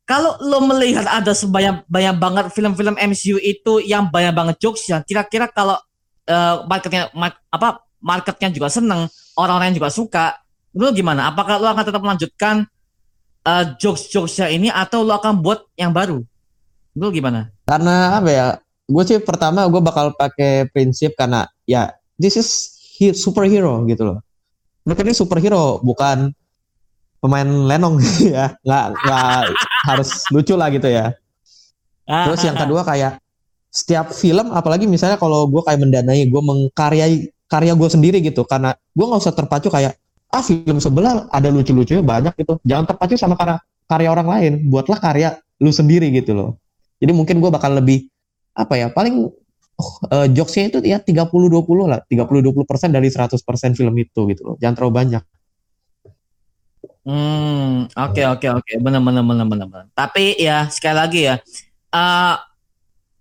Kalau 0.05 0.37
lo 0.45 0.61
melihat 0.69 1.09
ada 1.09 1.33
sebanyak 1.33 1.81
banyak 1.89 2.17
banget 2.21 2.45
film-film 2.53 2.97
MCU 3.01 3.41
itu 3.41 3.81
yang 3.85 4.09
banyak 4.13 4.37
banget 4.37 4.57
jokes 4.61 4.85
yang 4.89 5.01
kira-kira 5.01 5.49
kalau 5.49 5.81
eh, 6.29 6.57
marketnya 6.69 7.09
mar- 7.17 7.41
apa 7.49 7.88
marketnya 8.01 8.49
juga 8.55 8.69
seneng, 8.73 9.07
orang-orang 9.35 9.77
juga 9.77 9.91
suka, 9.91 10.39
lo 10.75 10.91
gimana? 10.95 11.31
Apakah 11.31 11.59
lo 11.59 11.69
akan 11.71 11.85
tetap 11.85 12.03
melanjutkan 12.03 12.67
eh, 13.45 13.65
jokes-jokesnya 13.79 14.49
ini 14.51 14.69
atau 14.71 15.03
lo 15.03 15.19
akan 15.19 15.39
buat 15.43 15.67
yang 15.75 15.91
baru? 15.91 16.23
Lo 16.99 17.15
gimana? 17.15 17.53
karena 17.69 18.17
apa 18.17 18.29
ya 18.33 18.47
gue 18.89 19.03
sih 19.05 19.21
pertama 19.21 19.69
gue 19.69 19.83
bakal 19.85 20.17
pakai 20.17 20.73
prinsip 20.73 21.13
karena 21.13 21.45
ya 21.69 21.93
this 22.17 22.41
is 22.41 22.49
he- 22.97 23.13
superhero 23.13 23.85
gitu 23.85 24.09
loh 24.09 24.19
mereka 24.89 25.05
ini 25.05 25.13
superhero 25.13 25.85
bukan 25.85 26.33
pemain 27.21 27.45
lenong 27.45 28.01
ya 28.35 28.57
nggak 28.65 28.85
nggak 29.05 29.41
harus 29.85 30.25
lucu 30.33 30.57
lah 30.57 30.73
gitu 30.73 30.89
ya 30.89 31.13
terus 32.09 32.41
yang 32.41 32.57
kedua 32.57 32.81
kayak 32.89 33.21
setiap 33.69 34.17
film 34.17 34.49
apalagi 34.57 34.89
misalnya 34.89 35.21
kalau 35.21 35.45
gue 35.45 35.61
kayak 35.61 35.85
mendanai 35.85 36.25
gue 36.25 36.43
mengkaryai 36.43 37.29
karya 37.49 37.73
gue 37.75 37.89
sendiri 37.89 38.21
gitu. 38.21 38.45
Karena 38.45 38.77
gue 38.77 39.05
nggak 39.09 39.21
usah 39.25 39.35
terpacu 39.35 39.73
kayak 39.73 39.97
ah 40.29 40.45
film 40.45 40.79
sebelah 40.79 41.27
ada 41.33 41.49
lucu-lucunya 41.49 42.05
banyak 42.05 42.37
gitu. 42.39 42.61
Jangan 42.63 42.95
terpacu 42.95 43.17
sama 43.17 43.35
karya 43.35 43.59
karya 43.89 44.09
orang 44.13 44.29
lain. 44.29 44.53
Buatlah 44.69 45.01
karya 45.01 45.41
lu 45.59 45.73
sendiri 45.73 46.13
gitu 46.15 46.37
loh. 46.37 46.61
Jadi 47.01 47.13
mungkin 47.17 47.41
gue 47.41 47.51
bakal 47.51 47.75
lebih 47.75 48.07
apa 48.53 48.75
ya 48.75 48.91
paling 48.91 49.31
oh, 49.79 49.93
eh, 50.13 50.29
jokesnya 50.31 50.65
itu 50.71 50.79
ya 50.85 51.01
30-20 51.01 51.89
lah. 51.89 52.05
30-20 52.07 52.69
persen 52.69 52.93
dari 52.93 53.09
100 53.09 53.35
persen 53.43 53.73
film 53.75 53.95
itu 53.97 54.21
gitu 54.31 54.43
loh. 54.45 54.57
Jangan 54.61 54.75
terlalu 54.77 54.95
banyak. 54.95 55.23
Hmm, 57.09 57.89
oke 57.89 58.23
oke 58.37 58.47
oke, 58.61 58.73
benar 58.85 59.01
benar 59.01 59.25
benar 59.25 59.47
benar. 59.49 59.67
benar. 59.73 59.87
Tapi 59.97 60.37
ya 60.37 60.69
sekali 60.69 60.93
lagi 60.93 61.21
ya, 61.25 61.41
eh 61.89 62.37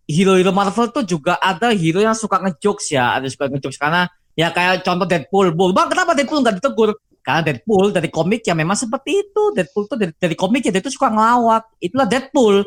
hero-hero 0.08 0.52
Marvel 0.52 0.92
tuh 0.92 1.08
juga 1.08 1.40
ada 1.40 1.72
hero 1.72 2.04
yang 2.04 2.12
suka 2.12 2.36
ngejokes 2.44 2.92
ya, 2.92 3.16
ada 3.16 3.32
suka 3.32 3.48
ngejokes. 3.48 3.80
Karena 3.80 4.12
ya 4.38 4.54
kayak 4.54 4.86
contoh 4.86 5.10
Deadpool, 5.10 5.50
bang 5.74 5.90
kenapa 5.90 6.14
Deadpool 6.14 6.46
nggak 6.46 6.62
ditegur? 6.62 6.94
Karena 7.26 7.42
Deadpool 7.44 7.92
dari 7.92 8.08
komik 8.08 8.46
ya 8.46 8.54
memang 8.54 8.78
seperti 8.78 9.26
itu, 9.26 9.44
Deadpool 9.58 9.90
tuh 9.90 9.98
dari, 9.98 10.14
dari 10.16 10.36
komik 10.38 10.70
ya 10.70 10.72
dia 10.72 10.80
tuh 10.86 10.94
suka 10.94 11.10
ngelawak, 11.10 11.66
itulah 11.82 12.06
Deadpool. 12.06 12.62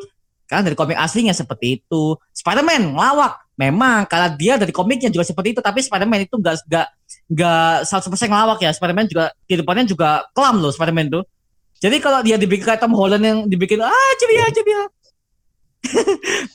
Karena 0.51 0.67
dari 0.67 0.75
komik 0.75 0.99
aslinya 0.99 1.31
seperti 1.31 1.79
itu. 1.79 2.19
Spider-Man 2.35 2.99
ngelawak, 2.99 3.55
memang 3.55 4.03
karena 4.11 4.35
dia 4.35 4.59
dari 4.59 4.75
komiknya 4.75 5.09
juga 5.15 5.23
seperti 5.23 5.55
itu, 5.55 5.61
tapi 5.63 5.79
Spider-Man 5.79 6.27
itu 6.27 6.35
nggak 6.35 6.67
nggak 6.67 6.87
nggak 7.31 7.75
100% 7.87 8.29
ngelawak 8.35 8.59
ya. 8.59 8.75
Spider-Man 8.75 9.07
juga 9.07 9.31
kehidupannya 9.47 9.87
juga 9.87 10.27
kelam 10.35 10.59
loh 10.59 10.75
Spider-Man 10.75 11.07
tuh. 11.09 11.23
Jadi 11.81 11.97
kalau 12.03 12.21
dia 12.21 12.37
dibikin 12.37 12.67
kayak 12.67 12.83
Tom 12.83 12.93
Holland 12.93 13.25
yang 13.25 13.39
dibikin 13.49 13.81
ah 13.81 14.13
ceria 14.21 14.45
ceria 14.53 14.91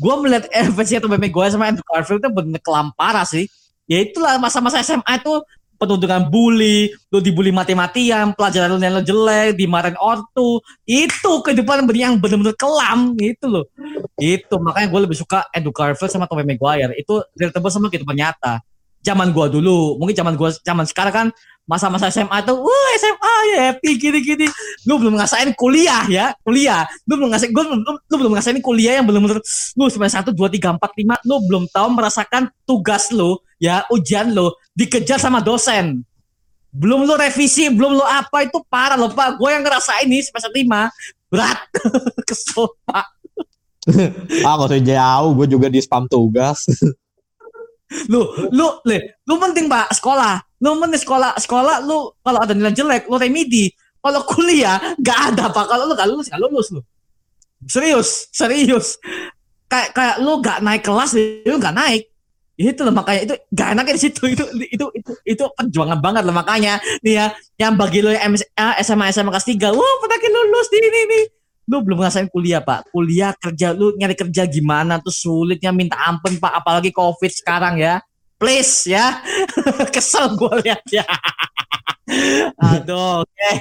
gue 0.03 0.15
melihat 0.21 0.45
eh, 0.53 0.69
versi 0.69 1.01
Tom 1.01 1.09
Maguire 1.09 1.49
sama 1.49 1.69
Andrew 1.69 1.85
Garfield 1.85 2.21
itu 2.21 2.29
bener 2.29 2.61
kelam 2.61 2.93
parah 2.93 3.25
sih 3.25 3.49
ya 3.85 3.97
itulah 4.01 4.37
masa-masa 4.37 4.81
SMA 4.81 5.21
itu 5.21 5.33
penuh 5.75 5.99
dengan 5.99 6.23
bully, 6.31 6.87
lu 7.11 7.19
dibully 7.19 7.51
mati-matian, 7.51 8.31
pelajaran 8.31 8.71
lu 8.71 8.79
yang 8.79 9.03
jelek, 9.03 9.59
dimarahin 9.59 9.99
ortu, 9.99 10.63
itu 10.87 11.31
kehidupan 11.43 11.83
yang 11.91 12.15
bener-bener 12.15 12.55
kelam, 12.55 13.11
itu 13.19 13.43
loh. 13.43 13.67
Itu, 14.15 14.55
makanya 14.55 14.87
gue 14.87 15.01
lebih 15.03 15.17
suka 15.19 15.43
Andrew 15.51 15.75
Garfield 15.75 16.07
sama 16.07 16.31
Tobey 16.31 16.47
Maguire, 16.47 16.95
itu 16.95 17.19
relatable 17.35 17.71
sama 17.71 17.91
kehidupan 17.91 18.15
nyata 18.15 18.63
zaman 19.05 19.29
gua 19.29 19.45
dulu, 19.45 20.01
mungkin 20.01 20.17
zaman 20.17 20.33
gua 20.33 20.49
zaman 20.65 20.89
sekarang 20.89 21.13
kan 21.13 21.27
masa-masa 21.69 22.09
SMA 22.09 22.41
tuh, 22.41 22.57
wah 22.57 22.89
SMA 22.97 23.35
ya 23.53 23.57
happy 23.69 24.01
gini-gini. 24.01 24.49
Lu 24.89 24.97
belum 24.97 25.17
ngasain 25.21 25.53
kuliah 25.53 26.09
ya, 26.09 26.33
kuliah. 26.41 26.89
Lu 27.05 27.21
belum 27.21 27.29
ngasain, 27.29 27.53
gua, 27.53 27.69
lu, 27.69 27.77
lu 27.85 28.15
belum 28.17 28.33
ngasain 28.33 28.57
kuliah 28.65 28.97
yang 28.97 29.05
belum 29.05 29.29
lu 29.29 29.85
semester 29.93 30.25
satu 30.25 30.29
dua 30.33 30.49
tiga 30.49 30.73
empat 30.73 30.89
lima, 30.97 31.21
lu 31.21 31.37
belum 31.45 31.69
tahu 31.69 31.87
merasakan 31.93 32.49
tugas 32.65 33.13
lu 33.13 33.37
ya 33.61 33.83
ujian 33.91 34.31
lu 34.31 34.51
dikejar 34.75 35.19
sama 35.19 35.39
dosen. 35.39 36.03
Belum 36.75 37.07
lu 37.07 37.15
revisi, 37.15 37.71
belum 37.71 37.95
lu 37.95 38.03
apa 38.03 38.43
itu 38.43 38.59
parah 38.67 38.99
loh 38.99 39.11
pak. 39.15 39.39
Gue 39.39 39.55
yang 39.55 39.63
ngerasain 39.63 40.11
ini 40.11 40.19
semester 40.19 40.51
lima 40.51 40.91
berat, 41.31 41.59
kesel 42.27 42.67
pak. 42.83 43.07
ah 44.45 44.53
gak 44.57 44.69
usah 44.73 44.81
jauh 44.81 45.31
gue 45.37 45.45
juga 45.45 45.69
di 45.69 45.77
spam 45.77 46.09
tugas 46.09 46.65
lu 48.09 48.25
lu 48.49 48.81
le 48.89 49.21
lu 49.29 49.37
penting 49.37 49.69
pak 49.69 49.93
sekolah 49.93 50.41
lu 50.57 50.73
penting 50.81 50.97
sekolah 50.97 51.37
sekolah 51.37 51.85
lu 51.85 52.09
kalau 52.25 52.41
ada 52.41 52.57
nilai 52.57 52.73
jelek 52.73 53.05
lu 53.05 53.21
remedi 53.21 53.69
kalau 54.01 54.25
kuliah 54.25 54.81
nggak 54.97 55.19
ada 55.29 55.53
pak 55.53 55.69
kalau 55.69 55.85
lu 55.85 55.93
nggak 55.93 56.09
lulus 56.09 56.25
nggak 56.33 56.41
lulus 56.49 56.67
lu 56.73 56.81
Serius, 57.65 58.29
serius. 58.29 58.99
Kayak 59.65 59.89
kayak 59.97 60.17
lu 60.21 60.37
gak 60.43 60.61
naik 60.61 60.83
kelas, 60.85 61.17
lu 61.17 61.57
gak 61.57 61.73
naik. 61.73 62.05
Itu 62.55 62.87
loh 62.87 62.95
makanya 62.95 63.21
itu 63.27 63.35
gak 63.51 63.67
enaknya 63.75 63.93
di 63.99 64.01
situ. 64.01 64.21
Itu 64.31 64.43
itu 64.71 64.85
itu 64.95 65.11
itu 65.27 65.43
perjuangan 65.51 65.99
banget 65.99 66.23
loh. 66.23 66.35
Makanya 66.35 66.79
nih 67.03 67.13
ya 67.19 67.25
yang 67.59 67.75
bagi 67.75 67.99
lo 67.99 68.15
yang 68.15 68.31
MS, 68.31 68.47
ah, 68.55 68.79
SMA 68.79 69.11
SMA 69.11 69.31
kelas 69.31 69.47
3 69.47 69.75
wah 69.75 69.93
pernah 69.99 70.17
lulus 70.47 70.67
di 70.71 70.77
ini 70.79 71.01
nih. 71.11 71.23
Lu 71.65 71.81
belum 71.83 71.99
ngerasain 71.99 72.29
kuliah 72.31 72.61
pak. 72.63 72.93
Kuliah 72.95 73.35
kerja 73.35 73.75
lu 73.75 73.91
nyari 73.99 74.15
kerja 74.15 74.47
gimana 74.47 75.01
tuh 75.03 75.11
sulitnya 75.11 75.75
minta 75.75 75.99
ampun 75.99 76.39
pak. 76.39 76.63
Apalagi 76.63 76.95
covid 76.95 77.31
sekarang 77.33 77.75
ya. 77.75 77.99
Please 78.39 78.87
ya. 78.87 79.19
Kesel 79.95 80.39
gue 80.39 80.53
lihat 80.63 80.83
ya. 80.87 81.03
Aduh 82.61 83.25
oke. 83.25 83.51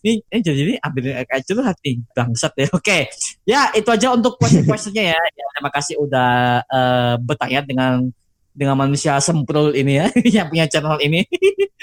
Ini, 0.00 0.22
ini 0.22 0.40
jadi 0.40 0.60
ini 0.62 0.74
ambil 0.78 1.26
kayak 1.26 1.42
curhat 1.42 1.76
nih 1.82 1.96
bangsat 2.14 2.52
ya. 2.54 2.66
Oke. 2.70 2.98
Ya 3.42 3.68
itu 3.74 3.88
aja 3.90 4.14
untuk 4.14 4.38
question 4.38 4.62
questionnya 4.62 5.12
ya. 5.12 5.18
ya 5.18 5.44
terima 5.58 5.70
kasih 5.74 5.94
udah 5.98 6.30
eh, 6.64 7.14
bertanya 7.18 7.60
dengan 7.66 8.14
dengan 8.52 8.76
manusia 8.76 9.16
semprul 9.18 9.72
ini 9.72 10.00
ya 10.00 10.06
yang 10.42 10.46
punya 10.50 10.66
channel 10.66 10.98
ini 10.98 11.22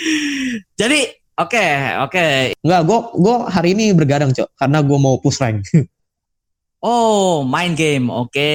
jadi 0.79 0.99
oke 1.35 1.65
oke 2.05 2.25
Enggak, 2.61 2.81
gue 2.85 2.99
gue 3.17 3.35
hari 3.47 3.69
ini 3.73 3.85
bergadang 3.93 4.31
cok 4.33 4.49
karena 4.55 4.79
gue 4.83 4.97
mau 4.97 5.15
push 5.17 5.39
rank. 5.39 5.65
oh 6.85 7.41
main 7.41 7.73
game 7.73 8.07
oke 8.07 8.51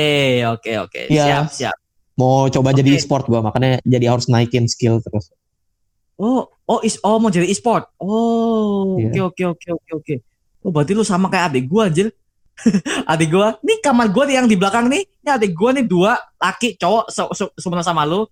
oke 0.58 0.70
oke 0.88 1.00
Iya. 1.10 1.46
siap 1.46 1.46
siap 1.50 1.76
mau 2.12 2.46
coba 2.46 2.70
jadi 2.70 2.92
Oke. 2.92 2.98
e-sport 3.00 3.24
gue 3.24 3.40
makanya 3.40 3.80
jadi 3.82 4.12
harus 4.12 4.28
naikin 4.28 4.68
skill 4.68 5.00
terus. 5.00 5.32
Oh, 6.20 6.44
oh 6.68 6.78
is 6.84 7.00
oh 7.02 7.16
mau 7.16 7.32
jadi 7.32 7.48
e-sport. 7.48 7.88
Oh, 7.98 9.00
oke 9.00 9.10
Iya. 9.10 9.26
oke 9.26 9.42
oke 9.56 9.68
oke 9.74 9.90
oke. 9.96 10.14
Oh, 10.62 10.70
berarti 10.70 10.92
lu 10.94 11.02
sama 11.02 11.26
kayak 11.32 11.50
adik 11.50 11.64
gua 11.66 11.88
anjir. 11.90 12.12
adik 13.12 13.28
gua, 13.30 13.56
nih 13.60 13.78
kamar 13.80 14.06
gua 14.10 14.24
nih 14.26 14.36
yang 14.42 14.46
di 14.46 14.56
belakang 14.56 14.86
nih. 14.88 15.02
Ini 15.22 15.30
adik 15.34 15.52
gua 15.52 15.70
nih 15.74 15.84
dua 15.86 16.14
laki 16.38 16.74
cowok 16.76 17.06
se- 17.10 17.32
se- 17.34 17.54
sebenarnya 17.58 17.86
sama 17.86 18.02
lu. 18.06 18.26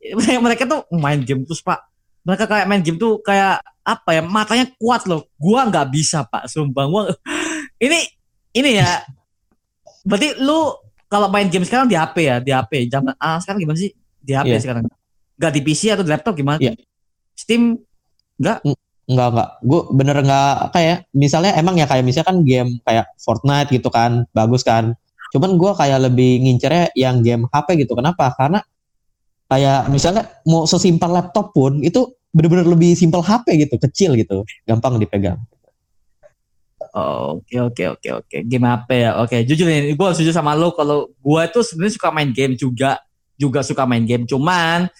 Mereka 0.44 0.64
tuh 0.64 0.84
main 0.96 1.20
game 1.20 1.44
terus, 1.44 1.60
Pak. 1.60 1.80
Mereka 2.24 2.44
kayak 2.48 2.66
main 2.68 2.80
game 2.84 2.96
tuh 3.00 3.20
kayak 3.20 3.60
apa 3.80 4.10
ya? 4.16 4.22
Matanya 4.24 4.66
kuat 4.76 5.04
loh. 5.08 5.28
Gua 5.36 5.64
nggak 5.68 5.88
bisa, 5.92 6.24
Pak. 6.24 6.48
Sumpah 6.48 6.84
gua 6.88 7.02
ini 7.84 8.00
ini 8.52 8.80
ya. 8.80 9.00
Berarti 10.04 10.40
lu 10.40 10.72
kalau 11.10 11.28
main 11.28 11.48
game 11.50 11.64
sekarang 11.66 11.90
di 11.90 11.96
HP 11.98 12.16
ya, 12.24 12.36
di 12.40 12.52
HP. 12.54 12.88
Zaman 12.88 13.12
ah 13.18 13.36
sekarang 13.42 13.60
gimana 13.64 13.78
sih? 13.80 13.92
Di 14.20 14.32
HP 14.36 14.46
Iya. 14.52 14.60
sekarang. 14.62 14.84
Gak 15.40 15.52
di 15.56 15.60
PC 15.64 15.96
atau 15.96 16.04
di 16.04 16.12
laptop 16.12 16.36
gimana? 16.36 16.60
Iya. 16.60 16.76
Steam 17.32 17.80
Enggak 19.10 19.28
enggak, 19.34 19.50
gue 19.66 19.80
bener 19.90 20.16
enggak 20.22 20.54
kayak 20.70 20.96
misalnya 21.10 21.52
emang 21.58 21.74
ya 21.74 21.90
kayak 21.90 22.06
misalnya 22.06 22.30
kan 22.30 22.38
game 22.46 22.78
kayak 22.86 23.10
Fortnite 23.18 23.74
gitu 23.74 23.90
kan 23.90 24.22
bagus 24.30 24.62
kan. 24.62 24.94
Cuman 25.34 25.58
gue 25.58 25.72
kayak 25.74 25.98
lebih 26.06 26.38
ngincernya 26.46 26.94
yang 26.94 27.18
game 27.26 27.50
HP 27.50 27.82
gitu. 27.82 27.98
Kenapa? 27.98 28.30
Karena 28.38 28.62
kayak 29.50 29.90
misalnya 29.90 30.30
mau 30.46 30.62
sesimpel 30.62 31.10
laptop 31.10 31.50
pun 31.50 31.82
itu 31.82 32.06
bener-bener 32.30 32.70
lebih 32.70 32.94
simpel 32.94 33.18
HP 33.18 33.66
gitu, 33.66 33.74
kecil 33.82 34.14
gitu, 34.14 34.46
gampang 34.62 35.02
dipegang. 35.02 35.42
Oh, 36.94 37.38
Oke 37.38 37.58
oke 37.58 37.82
oke 37.98 38.08
oke. 38.10 38.36
Game 38.46 38.66
apa 38.66 38.94
ya? 38.94 39.10
Oke, 39.22 39.42
jujur 39.46 39.66
nih, 39.66 39.94
gue 39.94 40.08
setuju 40.14 40.34
sama 40.34 40.58
lo 40.58 40.74
kalau 40.74 41.10
gue 41.10 41.42
tuh 41.50 41.62
sebenarnya 41.62 41.94
suka 41.98 42.10
main 42.10 42.30
game 42.30 42.54
juga, 42.58 42.98
juga 43.38 43.62
suka 43.62 43.86
main 43.86 44.02
game. 44.02 44.26
Cuman 44.26 44.90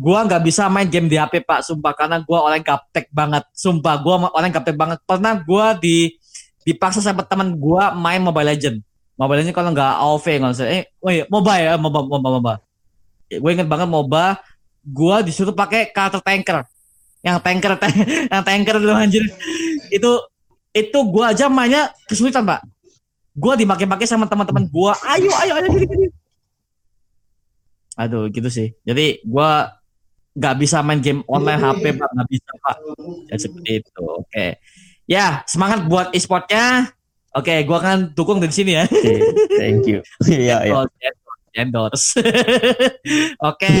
gue 0.00 0.18
nggak 0.24 0.40
bisa 0.40 0.64
main 0.72 0.88
game 0.88 1.12
di 1.12 1.20
HP 1.20 1.44
pak, 1.44 1.60
sumpah 1.60 1.92
karena 1.92 2.24
gue 2.24 2.38
orang 2.38 2.64
gaptek 2.64 3.12
banget. 3.12 3.44
Sumpah 3.52 4.00
gue 4.00 4.14
orang 4.32 4.48
gaptek 4.48 4.76
banget. 4.80 4.98
Pernah 5.04 5.36
gue 5.44 5.66
di 5.84 5.96
dipaksa 6.64 7.04
sama 7.04 7.20
teman 7.28 7.52
gue 7.52 7.82
main 8.00 8.20
Mobile 8.24 8.56
Legend. 8.56 8.80
Mobile 9.20 9.44
Legend 9.44 9.56
kalau 9.56 9.70
nggak 9.76 9.92
AoV 10.00 10.26
nggak 10.40 10.52
usah. 10.56 10.66
Eh, 10.72 10.88
oh 11.04 11.12
iya, 11.12 11.24
MOBA 11.28 11.54
ya, 11.60 11.72
MOBA, 11.76 12.00
MOBA, 12.08 12.28
MOBA. 12.40 12.54
Gue 13.36 13.50
inget 13.52 13.68
banget 13.68 13.88
MOBA. 13.92 14.40
Gue 14.80 15.16
disuruh 15.28 15.52
pakai 15.52 15.92
karakter 15.92 16.24
tanker. 16.24 16.64
Yang 17.20 17.36
tanker, 17.44 17.72
yang 18.32 18.42
tanker 18.42 18.76
dulu 18.80 18.96
anjir. 18.96 19.20
Itu 19.92 20.24
itu 20.70 20.98
gua 21.10 21.34
aja 21.34 21.50
mainnya 21.50 21.90
kesulitan 22.06 22.46
pak 22.46 22.62
gua 23.34 23.58
dimaki-maki 23.58 24.06
sama 24.06 24.26
teman-teman 24.30 24.70
gua 24.70 24.94
ayo 25.14 25.30
ayo 25.42 25.52
ayo 25.58 25.66
gini 25.70 25.86
gini 25.86 26.06
aduh 27.98 28.30
gitu 28.30 28.46
sih 28.46 28.74
jadi 28.86 29.18
gua 29.26 29.74
nggak 30.30 30.54
bisa 30.62 30.78
main 30.80 31.02
game 31.02 31.26
online 31.26 31.58
HP 31.58 31.84
pak 31.98 32.08
nggak 32.14 32.28
bisa 32.30 32.50
pak 32.62 32.76
ya 33.26 33.36
seperti 33.36 33.70
itu 33.82 34.02
oke 34.02 34.46
ya 35.10 35.42
semangat 35.46 35.90
buat 35.90 36.14
e-sportnya 36.14 36.94
oke 37.34 37.54
gua 37.66 37.76
akan 37.82 37.98
dukung 38.14 38.38
dari 38.38 38.54
sini 38.54 38.78
ya 38.78 38.84
thank 39.58 39.84
you. 39.86 40.00
Iya, 40.26 40.56
iya. 40.64 40.74
endorse, 40.86 41.08
endorse. 41.54 42.08
Oke. 43.50 43.74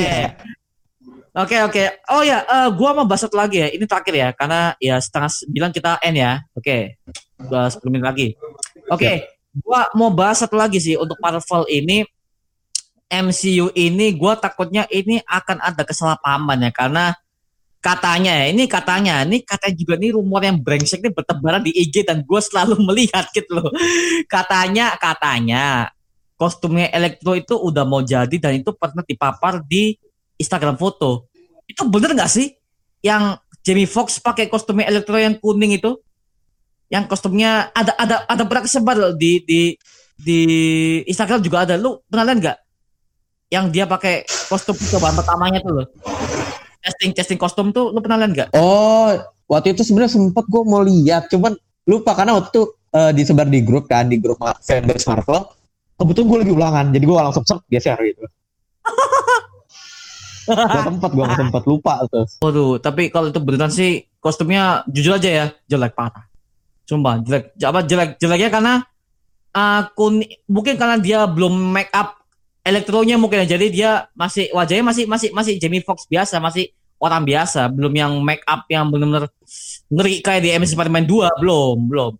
Oke 1.30 1.62
oke. 1.62 1.82
Oh 2.10 2.26
ya, 2.26 2.42
eh, 2.42 2.68
gua 2.74 2.90
mau 2.90 3.06
bahas 3.06 3.22
satu 3.22 3.38
lagi 3.38 3.62
ya. 3.62 3.70
Ini 3.70 3.86
terakhir 3.86 4.14
ya, 4.18 4.28
karena 4.34 4.74
ya 4.82 4.98
setengah 4.98 5.30
sembilan 5.30 5.70
kita 5.70 6.02
end 6.02 6.18
ya. 6.18 6.32
Oke. 6.58 6.98
Gua 7.38 7.70
10 7.70 7.86
menit 7.94 8.04
lagi. 8.04 8.26
Oke. 8.90 9.30
Gua 9.62 9.86
mau 9.94 10.10
bahas 10.10 10.42
satu 10.42 10.58
lagi 10.58 10.82
sih 10.82 10.98
untuk 10.98 11.14
Marvel 11.22 11.70
ini. 11.70 12.02
MCU 13.10 13.74
ini 13.74 14.14
gua 14.14 14.38
takutnya 14.38 14.86
ini 14.86 15.18
akan 15.26 15.58
ada 15.58 15.82
kesalahpahaman 15.82 16.70
ya 16.70 16.70
karena 16.70 17.04
katanya 17.82 18.44
ya 18.44 18.46
ini 18.54 18.64
katanya 18.70 19.24
ini 19.26 19.42
katanya 19.42 19.74
juga 19.74 19.94
nih 19.98 20.14
rumor 20.14 20.44
yang 20.46 20.60
brengsek 20.60 21.00
nih 21.02 21.10
bertebaran 21.10 21.64
di 21.64 21.72
IG 21.72 22.04
dan 22.04 22.20
gue 22.20 22.40
selalu 22.44 22.76
melihat 22.92 23.24
gitu 23.32 23.56
loh 23.56 23.72
katanya 24.28 25.00
katanya 25.00 25.88
kostumnya 26.40 26.88
Elektro 26.88 27.36
itu 27.36 27.52
udah 27.52 27.84
mau 27.84 28.00
jadi 28.00 28.32
dan 28.40 28.56
itu 28.56 28.72
pernah 28.72 29.04
dipapar 29.04 29.60
di 29.60 29.92
Instagram 30.40 30.80
foto. 30.80 31.28
Itu 31.68 31.84
bener 31.92 32.16
nggak 32.16 32.32
sih? 32.32 32.56
Yang 33.04 33.44
Jamie 33.60 33.84
Foxx 33.84 34.24
pakai 34.24 34.48
kostumnya 34.48 34.88
Elektro 34.88 35.20
yang 35.20 35.36
kuning 35.36 35.76
itu? 35.76 36.00
Yang 36.88 37.12
kostumnya 37.12 37.68
ada 37.76 37.92
ada 38.00 38.24
ada 38.24 38.42
pernah 38.48 38.64
kesebar 38.64 38.96
loh 38.96 39.12
di 39.12 39.44
di 39.44 39.76
di 40.16 40.40
Instagram 41.04 41.44
juga 41.44 41.68
ada. 41.68 41.76
Lu 41.76 42.00
pernah 42.08 42.24
lihat 42.24 42.38
nggak? 42.40 42.58
Yang 43.50 43.64
dia 43.74 43.84
pakai 43.84 44.22
kostum 44.46 44.78
cobaan 44.78 45.18
pertamanya 45.18 45.58
tuh 45.58 45.82
loh. 45.82 45.86
Testing 46.80 47.10
testing 47.12 47.38
kostum 47.38 47.74
tuh 47.74 47.90
lu 47.90 47.98
pernah 47.98 48.22
lihat 48.22 48.30
nggak? 48.32 48.48
Oh, 48.54 49.10
waktu 49.50 49.74
itu 49.74 49.82
sebenarnya 49.82 50.14
sempet 50.14 50.46
gue 50.46 50.62
mau 50.62 50.80
lihat, 50.86 51.26
cuman 51.28 51.58
lupa 51.84 52.14
karena 52.14 52.38
waktu 52.38 52.48
itu 52.54 52.62
eh, 52.94 53.12
disebar 53.12 53.50
di 53.50 53.60
grup 53.66 53.90
kan, 53.90 54.06
di 54.06 54.22
grup 54.22 54.38
fanbase 54.38 55.10
Marvel. 55.10 55.50
Kebetulan 56.00 56.26
gue 56.30 56.38
lagi 56.46 56.52
ulangan, 56.54 56.86
jadi 56.94 57.04
gue 57.04 57.16
langsung 57.18 57.44
set 57.44 57.60
dia 57.68 57.82
share 57.82 58.00
gitu. 58.06 58.24
Gak 60.50 60.82
sempet, 60.82 61.10
gue 61.14 61.22
gak 61.22 61.38
sempet 61.38 61.62
lupa 61.68 61.94
terus. 62.10 62.30
Waduh, 62.42 62.82
tapi 62.82 63.12
kalau 63.12 63.30
itu 63.30 63.38
beneran 63.38 63.70
sih 63.70 64.02
kostumnya 64.18 64.82
jujur 64.90 65.14
aja 65.14 65.30
ya 65.30 65.46
jelek 65.70 65.94
parah. 65.94 66.26
Sumpah 66.88 67.22
jelek. 67.22 67.54
Apa 67.62 67.86
jelek 67.86 68.18
jeleknya 68.18 68.50
karena 68.50 68.72
aku 69.54 70.26
mungkin 70.50 70.74
karena 70.74 70.98
dia 70.98 71.22
belum 71.26 71.54
make 71.70 71.92
up 71.94 72.19
elektronya 72.64 73.16
mungkin 73.16 73.44
ya. 73.44 73.56
Jadi 73.56 73.66
dia 73.72 73.90
masih 74.12 74.52
wajahnya 74.52 74.84
masih 74.84 75.04
masih 75.08 75.28
masih 75.32 75.54
Jamie 75.56 75.84
Foxx 75.84 76.06
biasa, 76.06 76.38
masih 76.38 76.72
orang 77.00 77.24
biasa, 77.24 77.72
belum 77.72 77.92
yang 77.96 78.12
make 78.20 78.44
up 78.44 78.68
yang 78.68 78.92
benar-benar 78.92 79.32
ngeri 79.88 80.20
kayak 80.20 80.40
di 80.44 80.50
Amazing 80.52 80.76
Spider-Man 80.76 81.06
2 81.08 81.40
belum, 81.40 81.76
belum. 81.88 82.12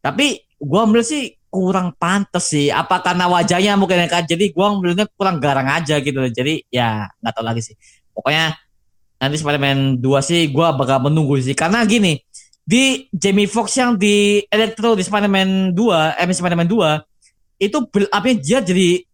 Tapi 0.00 0.40
gua 0.56 0.88
melihat 0.88 1.08
sih 1.12 1.36
kurang 1.52 1.92
pantas 2.00 2.48
sih. 2.48 2.72
Apa 2.72 3.04
karena 3.04 3.28
wajahnya 3.28 3.76
mungkin 3.76 4.00
ya 4.00 4.08
kan? 4.08 4.24
Jadi 4.24 4.48
gua 4.50 4.72
melihatnya 4.80 5.06
kurang 5.12 5.36
garang 5.38 5.68
aja 5.68 6.00
gitu. 6.00 6.24
Jadi 6.32 6.64
ya 6.72 7.04
nggak 7.20 7.32
tahu 7.36 7.44
lagi 7.44 7.60
sih. 7.60 7.76
Pokoknya 8.16 8.56
nanti 9.20 9.36
Spider-Man 9.36 10.00
2 10.00 10.08
sih 10.24 10.48
gua 10.48 10.72
bakal 10.72 11.04
menunggu 11.04 11.36
sih 11.42 11.52
karena 11.52 11.84
gini 11.84 12.22
di 12.68 13.08
Jamie 13.12 13.48
Foxx 13.48 13.80
yang 13.80 13.96
di 13.96 14.44
Electro 14.48 14.92
di 14.92 15.04
Spider-Man 15.04 15.72
2 15.72 16.20
Amazing 16.20 16.42
Spider-Man 16.44 16.68
2 16.68 17.64
itu 17.64 17.78
build 17.90 18.08
up-nya 18.12 18.34
dia 18.38 18.58
jadi 18.62 19.07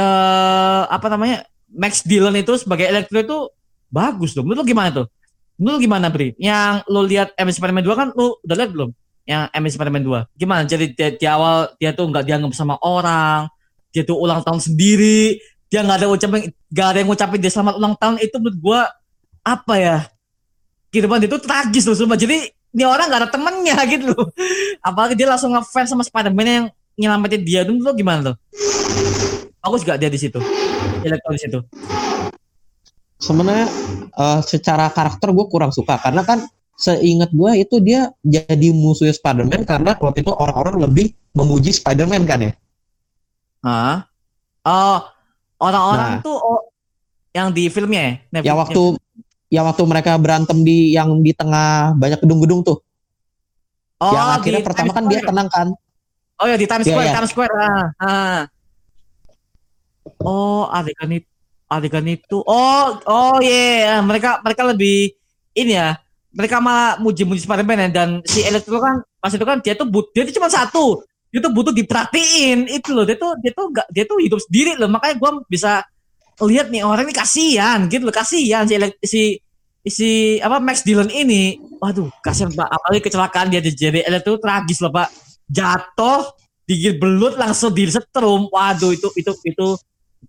eh 0.00 0.82
apa 0.88 1.06
namanya 1.12 1.44
Max 1.70 2.02
Dillon 2.02 2.34
itu 2.34 2.56
sebagai 2.56 2.88
Electro 2.88 3.20
itu 3.20 3.38
bagus 3.92 4.32
dong 4.32 4.48
menurut 4.48 4.64
lu 4.64 4.66
gimana 4.72 4.88
tuh? 4.90 5.06
Menurut 5.60 5.76
lu 5.76 5.80
gimana 5.84 6.06
Bri 6.08 6.32
yang 6.40 6.80
lu 6.88 7.04
lihat 7.04 7.36
Amazing 7.36 7.60
Spider-Man 7.60 7.84
2 7.84 8.00
kan 8.00 8.08
lu 8.16 8.40
udah 8.40 8.56
lihat 8.56 8.70
belum? 8.72 8.90
Yang 9.28 9.42
Amazing 9.52 9.76
Spider-Man 9.76 10.04
2 10.08 10.40
gimana? 10.40 10.62
Jadi 10.64 10.84
di, 10.96 11.04
di 11.20 11.26
awal 11.28 11.68
dia 11.76 11.92
tuh 11.92 12.08
nggak 12.08 12.24
dianggap 12.24 12.52
sama 12.56 12.80
orang 12.80 13.46
dia 13.92 14.02
tuh 14.06 14.16
ulang 14.16 14.40
tahun 14.40 14.62
sendiri 14.62 15.36
dia 15.70 15.86
nggak 15.86 15.98
ada 16.02 16.06
ucapin 16.10 16.50
nggak 16.50 16.86
ada 16.86 16.98
yang 16.98 17.08
ngucapin 17.10 17.38
dia 17.38 17.52
selamat 17.52 17.74
ulang 17.78 17.94
tahun 18.00 18.16
itu 18.24 18.36
menurut 18.40 18.58
gua 18.58 18.80
apa 19.44 19.74
ya? 19.76 19.98
Kehidupan 20.90 21.22
dia 21.22 21.30
tuh 21.30 21.42
tragis 21.44 21.86
loh 21.86 21.94
sumpah. 21.94 22.18
Jadi 22.18 22.50
ini 22.50 22.82
orang 22.82 23.06
nggak 23.06 23.20
ada 23.22 23.30
temennya 23.30 23.78
gitu 23.92 24.10
loh. 24.10 24.32
Apalagi 24.82 25.14
dia 25.14 25.28
langsung 25.30 25.54
ngefans 25.54 25.92
sama 25.92 26.02
Spider-Man 26.02 26.46
yang 26.48 26.66
nyelamatin 26.98 27.42
dia. 27.46 27.60
Menurut 27.62 27.94
lu 27.94 28.00
gimana 28.00 28.32
tuh 28.32 28.36
bagus 29.60 29.84
gak 29.84 30.00
dia 30.00 30.10
di 30.10 30.18
situ 30.20 30.40
Elektro 31.04 31.32
di 31.32 31.40
situ 31.40 31.58
Sebenarnya 33.20 33.68
eh, 34.16 34.40
secara 34.40 34.88
karakter 34.88 35.28
gue 35.36 35.46
kurang 35.52 35.68
suka 35.76 36.00
karena 36.00 36.24
kan 36.24 36.40
seingat 36.80 37.28
gue 37.36 37.52
itu 37.60 37.76
dia 37.84 38.08
jadi 38.24 38.72
musuh 38.72 39.12
Spider-Man 39.12 39.68
karena 39.68 39.92
waktu 40.00 40.24
itu 40.24 40.32
orang-orang 40.32 40.88
lebih 40.88 41.12
memuji 41.36 41.76
Spider-Man 41.76 42.24
kan 42.24 42.40
ya. 42.40 42.52
Hah? 43.60 44.08
Oh, 44.64 45.04
orang-orang 45.60 46.16
Nah. 46.16 46.24
tuh 46.24 46.32
oh, 46.32 46.64
yang 47.36 47.52
di 47.52 47.68
filmnya 47.68 48.24
ya? 48.32 48.40
Yang 48.40 48.56
waktu 48.56 48.82
yang 49.52 49.64
waktu 49.68 49.82
mereka 49.84 50.16
berantem 50.16 50.64
di 50.64 50.96
yang 50.96 51.20
di 51.20 51.36
tengah 51.36 51.92
banyak 52.00 52.24
gedung-gedung 52.24 52.64
tuh. 52.64 52.80
oh, 54.00 54.16
yang 54.16 54.40
akhirnya 54.40 54.64
pertama 54.64 54.88
Times 54.88 54.96
kan 54.96 55.04
dia 55.12 55.20
tenang 55.20 55.48
kan. 55.52 55.68
Oh 56.40 56.48
ya 56.48 56.56
di 56.56 56.64
Times 56.64 56.88
Iya, 56.88 56.96
Square, 56.96 57.04
iya. 57.04 57.14
Times 57.20 57.30
Square. 57.36 57.52
Ah, 57.52 57.84
ah. 58.00 58.38
Oh, 60.20 60.68
adegan 60.68 61.10
itu 61.16 61.30
adegan 61.70 62.04
itu. 62.10 62.42
Oh, 62.42 62.98
oh 63.06 63.38
iya, 63.38 64.02
mereka 64.02 64.42
mereka 64.42 64.66
lebih 64.66 65.14
ini 65.54 65.78
ya. 65.78 65.94
Mereka 66.30 66.62
malah 66.62 66.98
muji-muji 67.02 67.42
Spider-Man 67.42 67.86
ya, 67.86 67.88
dan 67.90 68.08
si 68.22 68.42
Electro 68.42 68.78
kan 68.78 69.02
pas 69.18 69.34
itu 69.34 69.42
kan 69.42 69.58
dia 69.58 69.74
tuh 69.74 69.86
but, 69.86 70.10
dia 70.14 70.26
tuh 70.26 70.34
cuma 70.34 70.50
satu. 70.50 71.02
Dia 71.30 71.38
tuh 71.42 71.54
butuh 71.54 71.70
diperhatiin 71.70 72.70
itu 72.70 72.90
loh. 72.90 73.06
Dia 73.06 73.14
tuh 73.14 73.38
dia 73.38 73.54
tuh 73.54 73.70
gak, 73.70 73.86
dia 73.90 74.02
tuh 74.02 74.18
hidup 74.18 74.42
sendiri 74.42 74.74
loh. 74.78 74.90
Makanya 74.90 75.14
gua 75.18 75.30
bisa 75.46 75.86
lihat 76.42 76.70
nih 76.74 76.82
orang 76.82 77.06
ini 77.06 77.14
kasihan 77.14 77.78
gitu 77.86 78.02
loh, 78.02 78.14
kasihan 78.14 78.66
si 78.66 78.74
Elec- 78.74 79.02
si 79.02 79.22
si 79.86 80.08
apa 80.42 80.58
Max 80.58 80.82
Dillon 80.82 81.10
ini. 81.10 81.58
Waduh, 81.78 82.10
kasihan 82.22 82.50
Pak. 82.50 82.66
Apalagi 82.66 83.02
kecelakaan 83.10 83.46
dia 83.50 83.62
jadi 83.62 84.06
Electro 84.06 84.38
tragis 84.42 84.82
loh, 84.82 84.90
Pak. 84.90 85.10
Jatuh 85.50 86.34
digigit 86.66 86.98
belut 86.98 87.34
langsung 87.38 87.74
disetrum. 87.74 88.46
Waduh, 88.50 88.94
itu 88.94 89.10
itu 89.18 89.34
itu 89.46 89.66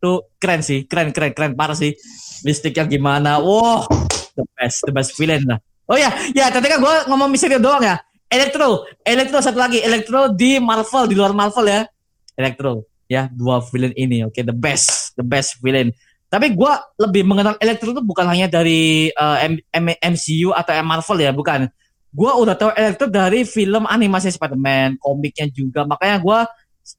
itu 0.02 0.14
keren 0.42 0.66
sih, 0.66 0.90
keren 0.90 1.14
keren 1.14 1.30
keren 1.38 1.54
parah 1.54 1.78
sih. 1.78 1.94
Mistiknya 2.42 2.90
gimana? 2.90 3.38
Wow, 3.38 3.86
the 4.34 4.42
best, 4.58 4.82
the 4.82 4.90
best 4.90 5.14
villain 5.14 5.46
lah. 5.46 5.62
Oh 5.86 5.94
ya, 5.94 6.10
ya 6.34 6.50
tadi 6.50 6.66
kan 6.66 6.82
gue 6.82 6.96
ngomong 7.06 7.30
Mysterio 7.30 7.62
doang 7.62 7.86
ya. 7.86 8.02
Electro, 8.32 8.90
Electro 9.06 9.38
satu 9.44 9.62
lagi, 9.62 9.78
Electro 9.84 10.34
di 10.34 10.58
Marvel 10.58 11.06
di 11.06 11.14
luar 11.14 11.38
Marvel 11.38 11.70
ya. 11.70 11.82
Electro, 12.34 12.90
ya 13.06 13.30
dua 13.30 13.62
villain 13.62 13.94
ini, 13.94 14.26
oke 14.26 14.42
the 14.42 14.56
best, 14.56 15.14
the 15.14 15.22
best 15.22 15.62
villain. 15.62 15.94
Tapi 16.32 16.56
gue 16.56 16.74
lebih 16.98 17.28
mengenal 17.28 17.60
Electro 17.60 17.92
itu 17.92 18.02
bukan 18.02 18.24
hanya 18.24 18.48
dari 18.48 19.12
uh, 19.14 19.38
M- 19.44 19.62
M- 19.84 20.00
MCU 20.16 20.56
atau 20.56 20.74
Marvel 20.82 21.20
ya, 21.20 21.30
bukan. 21.36 21.68
Gue 22.10 22.32
udah 22.32 22.56
tahu 22.56 22.72
Electro 22.74 23.12
dari 23.12 23.44
film 23.44 23.84
animasi 23.84 24.32
Spider-Man, 24.32 24.98
komiknya 24.98 25.52
juga. 25.52 25.84
Makanya 25.84 26.18
gue 26.24 26.40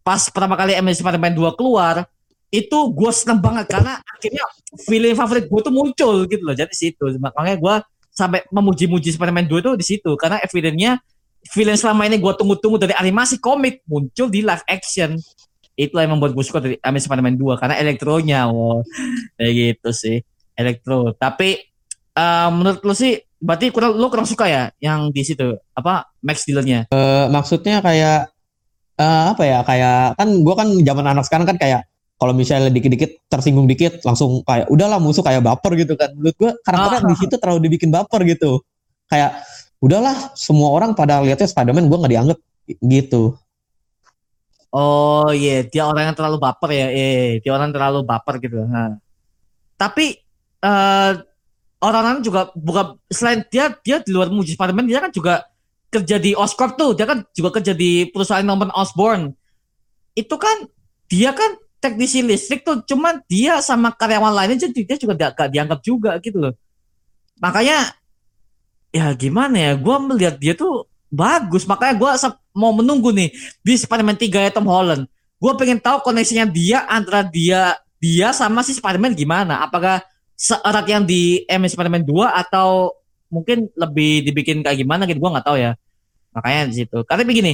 pas 0.04 0.20
pertama 0.28 0.54
kali 0.54 0.76
MCU 0.78 1.00
Spider-Man 1.00 1.32
2 1.32 1.58
keluar, 1.58 2.04
itu 2.52 2.78
gue 2.92 3.10
seneng 3.16 3.40
banget 3.40 3.64
karena 3.72 3.96
akhirnya 4.04 4.44
film 4.84 5.16
favorit 5.16 5.48
gue 5.48 5.60
tuh 5.64 5.72
muncul 5.72 6.14
gitu 6.28 6.42
loh. 6.44 6.52
Jadi 6.52 6.76
situ 6.76 7.04
makanya 7.16 7.56
gue 7.56 7.74
sampai 8.12 8.44
memuji-muji 8.52 9.08
Spider-Man 9.16 9.48
2 9.48 9.64
itu 9.64 9.70
di 9.80 9.84
situ 9.88 10.12
karena 10.20 10.36
evidentnya 10.44 11.00
film 11.48 11.74
selama 11.74 12.04
ini 12.04 12.20
gue 12.20 12.32
tunggu-tunggu 12.36 12.76
dari 12.76 12.94
animasi 12.94 13.40
komik 13.40 13.80
muncul 13.88 14.28
di 14.28 14.44
live 14.44 14.62
action. 14.68 15.16
Itulah 15.72 16.04
yang 16.04 16.20
membuat 16.20 16.36
gue 16.36 16.44
suka 16.44 16.60
dari 16.60 16.76
Amazing 16.84 17.08
Spider-Man 17.08 17.36
2 17.40 17.56
karena 17.56 17.74
elektronya, 17.80 18.44
wow, 18.52 18.84
kayak 19.40 19.52
gitu 19.56 19.90
sih, 19.96 20.16
elektro. 20.52 21.16
Tapi 21.16 21.56
eh, 22.12 22.48
menurut 22.52 22.84
lu 22.84 22.92
sih, 22.92 23.16
berarti 23.40 23.72
kurang 23.72 23.96
lu 23.96 24.06
kurang 24.12 24.28
suka 24.28 24.44
ya 24.46 24.68
yang 24.78 25.08
di 25.08 25.24
situ 25.24 25.56
apa 25.72 26.12
Max 26.20 26.44
Dillon-nya? 26.44 26.92
Eh, 26.92 27.26
maksudnya 27.32 27.80
kayak 27.80 28.28
eh, 29.00 29.24
apa 29.32 29.42
ya 29.48 29.64
kayak 29.64 30.20
kan 30.20 30.28
gue 30.28 30.54
kan 30.54 30.68
zaman 30.68 31.06
anak 31.08 31.24
sekarang 31.24 31.48
kan 31.48 31.56
kayak 31.56 31.88
kalau 32.22 32.30
misalnya 32.38 32.70
dikit-dikit 32.70 33.26
tersinggung 33.26 33.66
dikit 33.66 33.98
langsung 34.06 34.46
kayak 34.46 34.70
udahlah 34.70 35.02
musuh 35.02 35.26
kayak 35.26 35.42
baper 35.42 35.74
gitu 35.74 35.98
kan 35.98 36.14
menurut 36.14 36.36
gue 36.38 36.50
karakternya 36.62 37.02
Ah. 37.02 37.10
di 37.10 37.16
situ 37.18 37.34
terlalu 37.34 37.58
dibikin 37.66 37.90
baper 37.90 38.22
gitu 38.30 38.62
kayak 39.10 39.42
udahlah 39.82 40.30
semua 40.38 40.70
orang 40.70 40.94
pada 40.94 41.18
lihatnya 41.18 41.50
Spider-Man 41.50 41.90
gue 41.90 41.98
nggak 41.98 42.12
dianggap 42.14 42.38
gitu 42.78 43.34
Oh 44.72 45.28
iya, 45.28 45.68
dia 45.68 45.84
orang 45.84 46.08
yang 46.08 46.16
terlalu 46.16 46.40
baper 46.40 46.72
ya. 46.72 46.88
Eh, 46.88 47.44
dia 47.44 47.52
orang 47.52 47.68
yang 47.68 47.76
terlalu 47.76 48.08
baper 48.08 48.40
gitu. 48.40 48.64
Nah. 48.64 48.96
Tapi 49.76 50.16
eh 50.64 51.12
orang-orang 51.82 52.24
juga 52.24 52.48
bukan 52.56 52.96
selain 53.12 53.44
dia 53.52 53.68
dia 53.84 54.00
di 54.00 54.16
luar 54.16 54.32
muji 54.32 54.56
Spider-Man 54.56 54.88
dia 54.88 55.04
kan 55.04 55.12
juga 55.12 55.44
kerja 55.92 56.16
di 56.16 56.32
Oscorp 56.32 56.80
tuh. 56.80 56.96
Dia 56.96 57.04
kan 57.04 57.20
juga 57.36 57.60
kerja 57.60 57.76
di 57.76 58.08
perusahaan 58.08 58.40
Norman 58.40 58.72
Osborn. 58.72 59.36
Itu 60.16 60.40
kan 60.40 60.64
dia 61.04 61.36
kan 61.36 61.52
teknisi 61.82 62.22
listrik 62.22 62.62
tuh, 62.62 62.78
cuman 62.86 63.18
dia 63.26 63.58
sama 63.58 63.90
karyawan 63.90 64.30
lainnya 64.30 64.70
jadi 64.70 64.80
dia 64.86 64.96
juga 65.02 65.18
gak, 65.18 65.32
gak 65.34 65.48
dianggap 65.50 65.80
juga 65.82 66.14
gitu 66.22 66.38
loh. 66.38 66.54
Makanya 67.42 67.98
ya 68.94 69.10
gimana 69.18 69.56
ya, 69.58 69.72
gua 69.74 69.98
melihat 69.98 70.38
dia 70.38 70.54
tuh 70.54 70.86
bagus. 71.10 71.66
Makanya 71.66 71.94
gua 71.98 72.10
se- 72.14 72.38
mau 72.54 72.70
menunggu 72.70 73.10
nih 73.10 73.32
di 73.64 73.74
Spider-Man 73.74 74.16
3 74.16 74.46
ya 74.48 74.50
Tom 74.54 74.68
Holland. 74.68 75.08
Gue 75.42 75.52
pengen 75.58 75.82
tahu 75.82 76.06
koneksinya 76.06 76.46
dia 76.46 76.86
antara 76.86 77.26
dia 77.26 77.74
dia 77.98 78.30
sama 78.30 78.62
si 78.62 78.76
Spider-Man 78.76 79.16
gimana. 79.18 79.64
Apakah 79.66 80.04
seerat 80.38 80.86
yang 80.86 81.02
di 81.02 81.42
M 81.48 81.66
Spider-Man 81.66 82.06
2 82.06 82.30
atau 82.46 82.94
mungkin 83.32 83.72
lebih 83.74 84.28
dibikin 84.28 84.60
kayak 84.60 84.78
gimana 84.78 85.08
gitu 85.08 85.18
gue 85.18 85.32
nggak 85.32 85.46
tahu 85.46 85.58
ya. 85.58 85.72
Makanya 86.36 86.60
di 86.70 86.74
situ. 86.84 86.98
Karena 87.08 87.24
begini, 87.26 87.52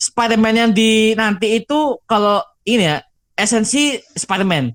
Spider-Man 0.00 0.54
yang 0.56 0.70
di 0.72 1.12
nanti 1.14 1.62
itu 1.62 2.00
kalau 2.08 2.42
ini 2.64 2.84
ya 2.84 2.98
esensi 3.38 3.94
Spider-Man. 4.18 4.74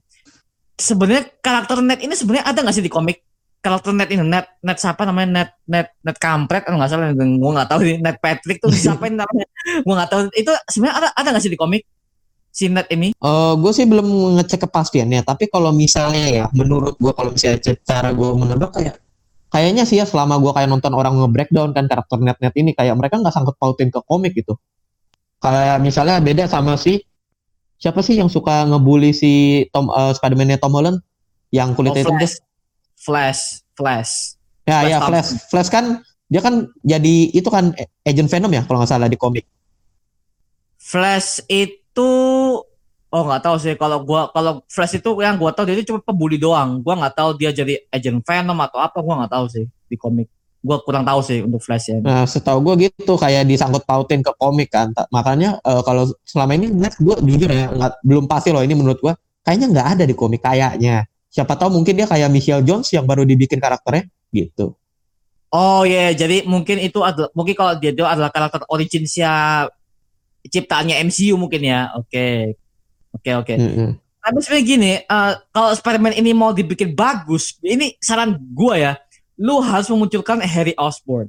Sebenarnya 0.80 1.30
karakter 1.44 1.84
net 1.84 2.00
ini 2.02 2.16
sebenarnya 2.16 2.48
ada 2.48 2.60
nggak 2.64 2.76
sih 2.80 2.82
di 2.82 2.90
komik? 2.90 3.20
Karakter 3.60 3.92
net 3.92 4.10
ini 4.10 4.24
net 4.24 4.48
net 4.64 4.80
siapa 4.80 5.04
namanya? 5.04 5.30
Net 5.44 5.50
net 5.68 5.88
net 6.02 6.18
kampret 6.18 6.64
atau 6.64 6.80
nggak 6.80 6.90
salah. 6.90 7.12
Gue 7.14 7.52
nggak 7.54 7.70
tahu 7.70 7.80
ini 7.84 8.00
net 8.00 8.18
Patrick 8.24 8.64
tuh 8.64 8.72
siapa 8.88 9.12
yang 9.12 9.22
namanya? 9.22 9.46
Gue 9.84 9.94
nggak 9.94 10.10
tahu. 10.10 10.22
Itu 10.34 10.52
sebenarnya 10.72 10.96
ada 10.98 11.10
ada 11.14 11.28
nggak 11.36 11.44
sih 11.44 11.52
di 11.52 11.60
komik 11.60 11.84
si 12.50 12.72
net 12.72 12.88
ini? 12.90 13.12
Eh 13.14 13.54
gue 13.60 13.72
sih 13.76 13.86
belum 13.86 14.40
ngecek 14.40 14.66
kepastiannya. 14.66 15.22
Tapi 15.28 15.52
kalau 15.52 15.76
misalnya 15.76 16.26
ya 16.32 16.46
menurut 16.56 16.96
gue 16.98 17.14
kalau 17.14 17.30
misalnya 17.36 17.60
cara 17.84 18.10
gue 18.16 18.30
menebak 18.34 18.72
kayak 18.74 18.96
kayaknya 19.54 19.86
sih 19.86 20.02
ya 20.02 20.06
selama 20.10 20.42
gue 20.42 20.50
kayak 20.50 20.66
nonton 20.66 20.98
orang 20.98 21.14
nge-breakdown 21.14 21.78
kan 21.78 21.86
karakter 21.86 22.18
net-net 22.18 22.58
ini 22.58 22.74
kayak 22.74 22.98
mereka 22.98 23.22
nggak 23.22 23.34
sangkut 23.34 23.54
pautin 23.62 23.94
ke 23.94 24.02
komik 24.02 24.34
gitu. 24.34 24.58
Kayak 25.38 25.78
misalnya 25.84 26.18
beda 26.24 26.50
sama 26.50 26.74
si 26.74 27.06
siapa 27.84 28.00
sih 28.00 28.16
yang 28.16 28.32
suka 28.32 28.64
ngebully 28.64 29.12
si 29.12 29.64
Tom 29.76 29.92
eh, 29.92 30.16
Spider-Man-nya 30.16 30.64
Tom 30.64 30.72
Holland? 30.72 31.04
Yang 31.52 31.76
kulitnya 31.76 32.08
Oh, 32.08 32.16
hitam 32.16 32.16
tuh 32.16 32.20
Flash 32.24 32.36
Flash 32.96 33.42
Flash. 33.76 34.14
Ya 34.64 34.80
Flash 34.80 34.88
ya. 34.88 35.00
Flash. 35.04 35.30
Flash 35.52 35.70
kan 35.70 35.86
dia 36.32 36.40
kan 36.40 36.72
jadi 36.88 37.16
itu 37.36 37.52
kan 37.52 37.76
agent 38.08 38.32
Venom 38.32 38.56
ya 38.56 38.64
kalau 38.64 38.80
nggak 38.80 38.92
salah 38.96 39.12
di 39.12 39.20
komik. 39.20 39.44
Flash 40.80 41.44
itu 41.52 42.10
oh 43.12 43.24
nggak 43.28 43.44
tahu 43.44 43.60
sih. 43.60 43.76
Kalau 43.76 44.00
gua 44.08 44.32
kalau 44.32 44.64
Flash 44.72 44.96
itu 45.04 45.10
yang 45.20 45.36
gua 45.36 45.52
tahu 45.52 45.68
dia 45.68 45.76
itu 45.76 45.92
cuma 45.92 46.00
pembuli 46.00 46.40
doang. 46.40 46.80
Gua 46.80 46.96
nggak 46.96 47.20
tahu 47.20 47.30
dia 47.36 47.52
jadi 47.52 47.84
agent 47.92 48.24
Venom 48.24 48.58
atau 48.64 48.80
apa 48.80 49.04
gua 49.04 49.28
nggak 49.28 49.34
tahu 49.36 49.46
sih 49.52 49.68
di 49.92 50.00
komik 50.00 50.32
gua 50.64 50.80
kurang 50.82 51.04
tahu 51.04 51.20
sih 51.20 51.44
untuk 51.44 51.60
Flash 51.60 51.92
ya 51.92 52.00
Nah, 52.00 52.24
setahu 52.24 52.64
gue 52.64 52.88
gitu 52.88 53.20
kayak 53.20 53.44
disangkut 53.44 53.84
pautin 53.84 54.24
ke 54.24 54.32
komik 54.40 54.72
kan. 54.72 54.96
Makanya 55.12 55.60
eh, 55.60 55.82
kalau 55.84 56.08
selama 56.24 56.56
ini 56.56 56.72
net 56.72 56.96
gue 56.98 57.16
jujur 57.20 57.52
ya 57.52 57.68
nggak 57.70 58.02
belum 58.02 58.26
pasti 58.32 58.56
loh 58.56 58.64
ini 58.64 58.72
menurut 58.74 59.04
gue 59.04 59.14
kayaknya 59.44 59.68
nggak 59.76 59.88
ada 60.00 60.04
di 60.08 60.16
komik 60.16 60.40
kayaknya. 60.40 61.04
Siapa 61.28 61.60
tahu 61.60 61.84
mungkin 61.84 62.00
dia 62.00 62.08
kayak 62.08 62.32
Michelle 62.32 62.64
Jones 62.64 62.88
yang 62.96 63.04
baru 63.04 63.28
dibikin 63.28 63.60
karakternya 63.60 64.08
gitu. 64.32 64.74
oh 65.54 65.86
iya 65.86 66.10
jadi 66.18 66.50
mungkin 66.50 66.82
itu 66.82 66.98
adalah 67.06 67.30
mungkin 67.38 67.54
kalau 67.54 67.78
dia 67.78 67.94
itu 67.94 68.02
adalah 68.02 68.34
karakter 68.34 68.66
originsnya 68.74 69.70
ciptaannya 70.50 70.98
MCU 71.06 71.38
mungkin 71.38 71.62
ya 71.62 71.94
oke 71.94 72.58
oke 73.14 73.32
oke 73.46 73.54
Mm-mm. 73.62 73.92
Tapi 74.24 74.40
sebenarnya 74.40 74.64
gini, 74.64 74.92
eh, 75.04 75.34
kalau 75.52 75.76
Spider-Man 75.76 76.16
ini 76.16 76.32
mau 76.32 76.56
dibikin 76.56 76.96
bagus, 76.96 77.60
ini 77.60 78.00
saran 78.00 78.40
gua 78.56 78.80
ya, 78.80 78.94
lu 79.44 79.60
harus 79.60 79.92
memunculkan 79.92 80.40
Harry 80.40 80.72
Osborn. 80.80 81.28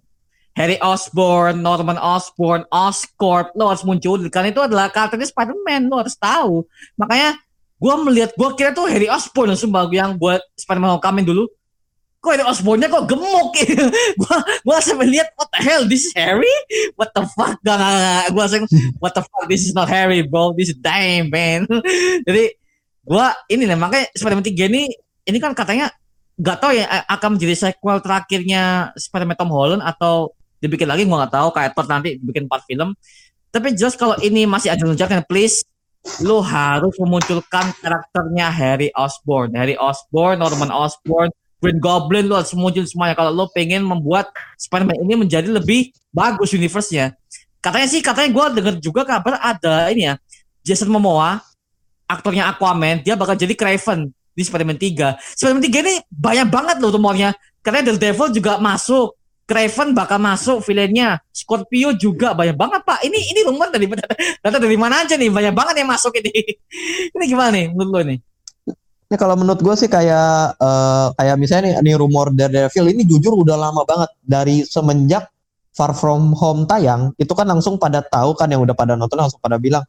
Harry 0.54 0.78
Osborn, 0.78 1.58
Norman 1.58 1.98
Osborn, 1.98 2.62
Oscorp, 2.70 3.50
lu 3.58 3.66
harus 3.66 3.82
muncul 3.82 4.22
karena 4.30 4.54
itu 4.54 4.62
adalah 4.62 4.86
karakternya 4.86 5.26
Spider-Man, 5.26 5.90
lu 5.90 5.98
harus 5.98 6.14
tahu. 6.14 6.62
Makanya 6.94 7.34
gua 7.82 7.98
melihat, 7.98 8.30
gua 8.38 8.54
kira 8.54 8.70
tuh 8.70 8.86
Harry 8.86 9.10
Osborn 9.10 9.58
sumpah 9.58 9.90
yang 9.90 10.14
buat 10.14 10.38
Spider-Man 10.54 10.94
Homecoming 10.94 11.26
dulu. 11.26 11.50
Kok 12.22 12.30
Harry 12.38 12.46
Osborn-nya 12.46 12.86
kok 12.86 13.10
gemuk 13.10 13.50
gitu. 13.58 13.82
gua 14.62 14.78
sampai 14.78 15.10
lihat 15.10 15.34
what 15.34 15.50
the 15.50 15.60
hell 15.66 15.82
this 15.90 16.06
is 16.06 16.14
Harry? 16.14 16.54
What 16.94 17.10
the 17.18 17.26
fuck? 17.34 17.58
Gak, 17.66 17.74
gak, 17.74 17.90
gak. 17.98 18.26
Gua 18.30 18.44
langsung 18.46 18.70
what 19.02 19.12
the 19.18 19.26
fuck 19.26 19.50
this 19.50 19.66
is 19.66 19.74
not 19.74 19.90
Harry 19.90 20.22
bro. 20.22 20.54
This 20.54 20.70
is 20.70 20.78
man. 21.26 21.66
Jadi 22.30 22.54
gua 23.02 23.34
ini 23.50 23.66
nih 23.66 23.74
makanya 23.74 24.06
Spider-Man 24.14 24.46
3 24.46 24.70
ini 24.70 24.82
ini 25.26 25.38
kan 25.42 25.50
katanya 25.50 25.90
nggak 26.34 26.56
tahu 26.58 26.72
ya 26.74 26.84
a- 26.90 27.06
akan 27.18 27.38
menjadi 27.38 27.54
sequel 27.54 27.98
terakhirnya 28.02 28.90
Spider-Man 28.98 29.38
Tom 29.38 29.50
Holland 29.54 29.82
atau 29.82 30.34
dibikin 30.58 30.88
lagi 30.88 31.06
gua 31.06 31.24
nggak 31.26 31.34
tahu. 31.34 31.48
Kayak 31.54 31.70
Thor 31.76 31.86
nanti 31.86 32.08
dibikin 32.18 32.50
part 32.50 32.64
film. 32.66 32.96
Tapi 33.54 33.74
jelas 33.78 33.94
kalau 33.94 34.18
ini 34.18 34.44
masih 34.50 34.74
ada 34.74 34.82
lonjakan 34.82 35.22
please 35.26 35.62
lu 36.20 36.42
harus 36.44 36.92
memunculkan 37.00 37.70
karakternya 37.80 38.50
Harry 38.50 38.90
Osborn. 38.92 39.54
Harry 39.56 39.78
Osborn 39.78 40.42
Norman 40.42 40.68
Osborn 40.68 41.30
Green 41.64 41.80
Goblin 41.80 42.28
lu 42.28 42.36
harus 42.36 42.52
muncul 42.52 42.84
semuanya. 42.84 43.16
Kalau 43.16 43.32
lo 43.32 43.48
pengen 43.48 43.86
membuat 43.86 44.28
Spider-Man 44.60 45.00
ini 45.00 45.14
menjadi 45.16 45.48
lebih 45.48 45.94
bagus 46.12 46.52
universe-nya. 46.52 47.16
Katanya 47.64 47.88
sih 47.88 48.04
katanya 48.04 48.28
gue 48.28 48.44
denger 48.60 48.74
juga 48.84 49.08
kabar 49.08 49.40
ada 49.40 49.88
ini 49.88 50.12
ya 50.12 50.20
Jason 50.60 50.92
Momoa 50.92 51.40
aktornya 52.04 52.52
Aquaman 52.52 53.00
dia 53.00 53.16
bakal 53.16 53.32
jadi 53.32 53.56
Craven 53.56 54.12
di 54.34 54.42
Spider-Man 54.42 54.76
3. 54.76 55.38
Spider-Man 55.38 55.64
3 55.64 55.84
ini 55.86 55.94
banyak 56.10 56.48
banget 56.50 56.76
loh 56.82 56.90
rumornya. 56.92 57.32
Karena 57.64 57.80
Devil 57.80 58.28
juga 58.34 58.60
masuk. 58.60 59.16
Craven 59.44 59.92
bakal 59.92 60.16
masuk 60.20 60.64
villainnya. 60.64 61.20
Scorpio 61.28 61.92
juga 61.96 62.32
banyak 62.32 62.56
banget 62.56 62.80
pak. 62.80 63.04
Ini 63.04 63.18
ini 63.32 63.40
rumor 63.44 63.68
dari 63.68 63.84
data 64.40 64.56
dari 64.56 64.76
mana 64.76 65.04
aja 65.04 65.20
nih 65.20 65.28
banyak 65.28 65.52
banget 65.52 65.74
yang 65.84 65.88
masuk 65.92 66.16
ini. 66.16 66.32
ini 67.14 67.24
gimana 67.28 67.52
nih 67.52 67.66
menurut 67.76 67.92
lo 67.92 68.00
nih? 68.08 68.18
Ini 69.04 69.16
kalau 69.20 69.36
menurut 69.36 69.60
gue 69.60 69.74
sih 69.76 69.88
kayak 69.92 70.56
uh, 70.56 71.12
kayak 71.20 71.36
misalnya 71.36 71.76
nih, 71.76 71.92
nih 71.92 71.94
rumor 72.00 72.32
Daredevil 72.32 72.96
ini 72.96 73.04
jujur 73.04 73.36
udah 73.36 73.56
lama 73.68 73.84
banget 73.84 74.10
dari 74.24 74.64
semenjak 74.64 75.28
Far 75.76 75.92
From 75.92 76.32
Home 76.32 76.64
tayang 76.64 77.12
itu 77.20 77.34
kan 77.36 77.44
langsung 77.44 77.76
pada 77.76 78.00
tahu 78.00 78.32
kan 78.32 78.48
yang 78.48 78.64
udah 78.64 78.72
pada 78.72 78.96
nonton 78.96 79.18
langsung 79.18 79.42
pada 79.44 79.60
bilang 79.60 79.84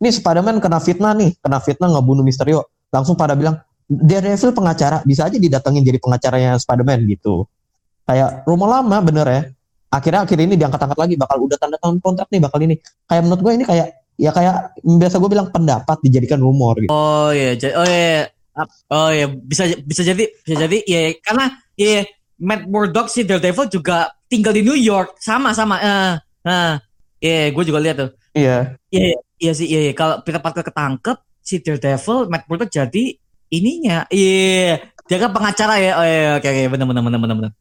ini 0.00 0.08
Spider-Man 0.08 0.64
kena 0.64 0.80
fitnah 0.80 1.12
nih 1.12 1.36
kena 1.44 1.60
fitnah 1.60 1.92
ngebunuh 1.92 2.24
Misterio 2.24 2.70
langsung 2.88 3.18
pada 3.18 3.36
bilang 3.36 3.58
Daredevil 3.84 4.56
pengacara 4.56 5.04
bisa 5.04 5.28
aja 5.28 5.36
didatengin 5.36 5.84
jadi 5.84 5.98
pengacaranya 6.00 6.56
Spider-Man 6.56 7.04
gitu. 7.08 7.44
Kayak 8.08 8.48
rumor 8.48 8.68
lama 8.72 8.96
bener 9.04 9.26
ya. 9.28 9.42
Akhirnya 9.92 10.26
akhir 10.26 10.38
ini 10.40 10.54
diangkat-angkat 10.56 10.98
lagi 10.98 11.14
bakal 11.14 11.36
udah 11.44 11.56
tanda 11.60 11.76
tangan 11.78 12.00
kontrak 12.00 12.28
nih 12.32 12.40
bakal 12.40 12.58
ini. 12.64 12.80
Kayak 13.06 13.22
menurut 13.28 13.42
gue 13.44 13.52
ini 13.60 13.64
kayak 13.68 13.88
ya 14.14 14.30
kayak 14.30 14.78
biasa 14.82 15.16
gue 15.20 15.30
bilang 15.30 15.48
pendapat 15.50 15.98
dijadikan 16.00 16.40
rumor 16.40 16.78
gitu. 16.80 16.90
Oh 16.90 17.30
iya 17.34 17.54
oh 17.74 17.86
iya 17.86 18.30
oh 18.90 19.10
iya 19.10 19.26
bisa 19.28 19.66
bisa 19.82 20.02
jadi 20.06 20.24
bisa 20.46 20.56
jadi 20.66 20.78
ya 20.86 21.00
karena 21.20 21.44
ya 21.74 22.06
Matt 22.38 22.66
Murdock 22.66 23.10
si 23.10 23.22
Daredevil 23.26 23.70
juga 23.70 24.10
tinggal 24.26 24.54
di 24.54 24.62
New 24.66 24.78
York 24.78 25.18
sama 25.22 25.54
sama 25.54 25.78
eh 25.78 25.86
uh, 25.86 26.14
uh, 26.50 26.74
iya 27.22 27.50
yeah, 27.50 27.54
gue 27.54 27.64
juga 27.66 27.78
lihat 27.82 27.96
tuh. 28.00 28.10
Iya 28.34 28.78
iya 28.90 29.18
iya 29.38 29.52
sih 29.54 29.66
iya, 29.66 29.90
iya. 29.90 29.92
kalau 29.94 30.22
Peter 30.22 30.42
Parker 30.42 30.64
ketangkep 30.66 31.18
si 31.44 31.60
Daredevil 31.60 32.30
Matt 32.30 32.46
Murdock 32.46 32.70
jadi 32.70 33.04
ininya 33.60 34.08
iya 34.10 34.82
dia 35.04 35.16
kan 35.20 35.30
pengacara 35.30 35.74
ya 35.78 35.92
oh 36.00 36.06
iya 36.06 36.30
oke 36.40 36.48
oke 36.48 36.62
benar 36.74 36.86
benar 36.90 37.02
benar 37.04 37.20
benar 37.20 37.36
benar 37.38 37.52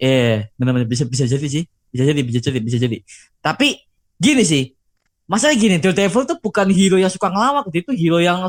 Iya, 0.00 0.16
yeah, 0.16 0.36
benar-benar 0.56 0.88
bisa 0.88 1.04
bisa 1.04 1.28
jadi 1.28 1.44
sih. 1.44 1.64
Bisa 1.92 2.08
jadi, 2.08 2.20
bisa 2.24 2.40
jadi, 2.40 2.58
bisa 2.64 2.78
jadi. 2.80 3.04
Tapi 3.44 3.76
gini 4.16 4.42
sih. 4.48 4.72
Masalah 5.28 5.54
gini, 5.54 5.76
Daredevil 5.78 6.26
tuh 6.26 6.40
bukan 6.40 6.66
hero 6.72 6.98
yang 6.98 7.12
suka 7.12 7.30
ngelawak, 7.30 7.70
dia 7.70 7.84
itu 7.86 7.92
hero 7.94 8.18
yang 8.18 8.42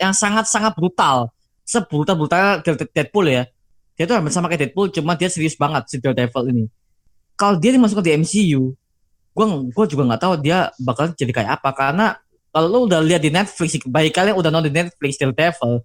yang 0.00 0.14
sangat-sangat 0.16 0.72
brutal. 0.74 1.30
Sebrutal 1.62 2.18
brutal 2.18 2.64
Deadpool 2.66 3.30
ya. 3.30 3.46
Dia 3.94 4.08
tuh 4.08 4.16
sama 4.32 4.48
kayak 4.50 4.72
Deadpool, 4.72 4.90
cuma 4.90 5.14
dia 5.14 5.28
serius 5.30 5.54
banget 5.54 5.86
si 5.86 5.96
Daredevil 6.00 6.50
ini. 6.50 6.64
Kalau 7.36 7.60
dia 7.60 7.70
dimasukkan 7.76 8.02
di 8.02 8.12
MCU, 8.16 8.74
gue 9.36 9.46
gue 9.70 9.84
juga 9.86 10.02
nggak 10.08 10.20
tahu 10.24 10.32
dia 10.42 10.72
bakal 10.82 11.12
jadi 11.14 11.30
kayak 11.30 11.50
apa 11.60 11.70
karena 11.76 12.06
kalau 12.50 12.66
lo 12.66 12.78
udah 12.90 12.98
lihat 13.04 13.22
di 13.22 13.30
Netflix, 13.30 13.78
baik 13.86 14.16
kalian 14.16 14.34
udah 14.34 14.50
nonton 14.50 14.72
di 14.72 14.82
Netflix 14.82 15.14
Daredevil, 15.20 15.84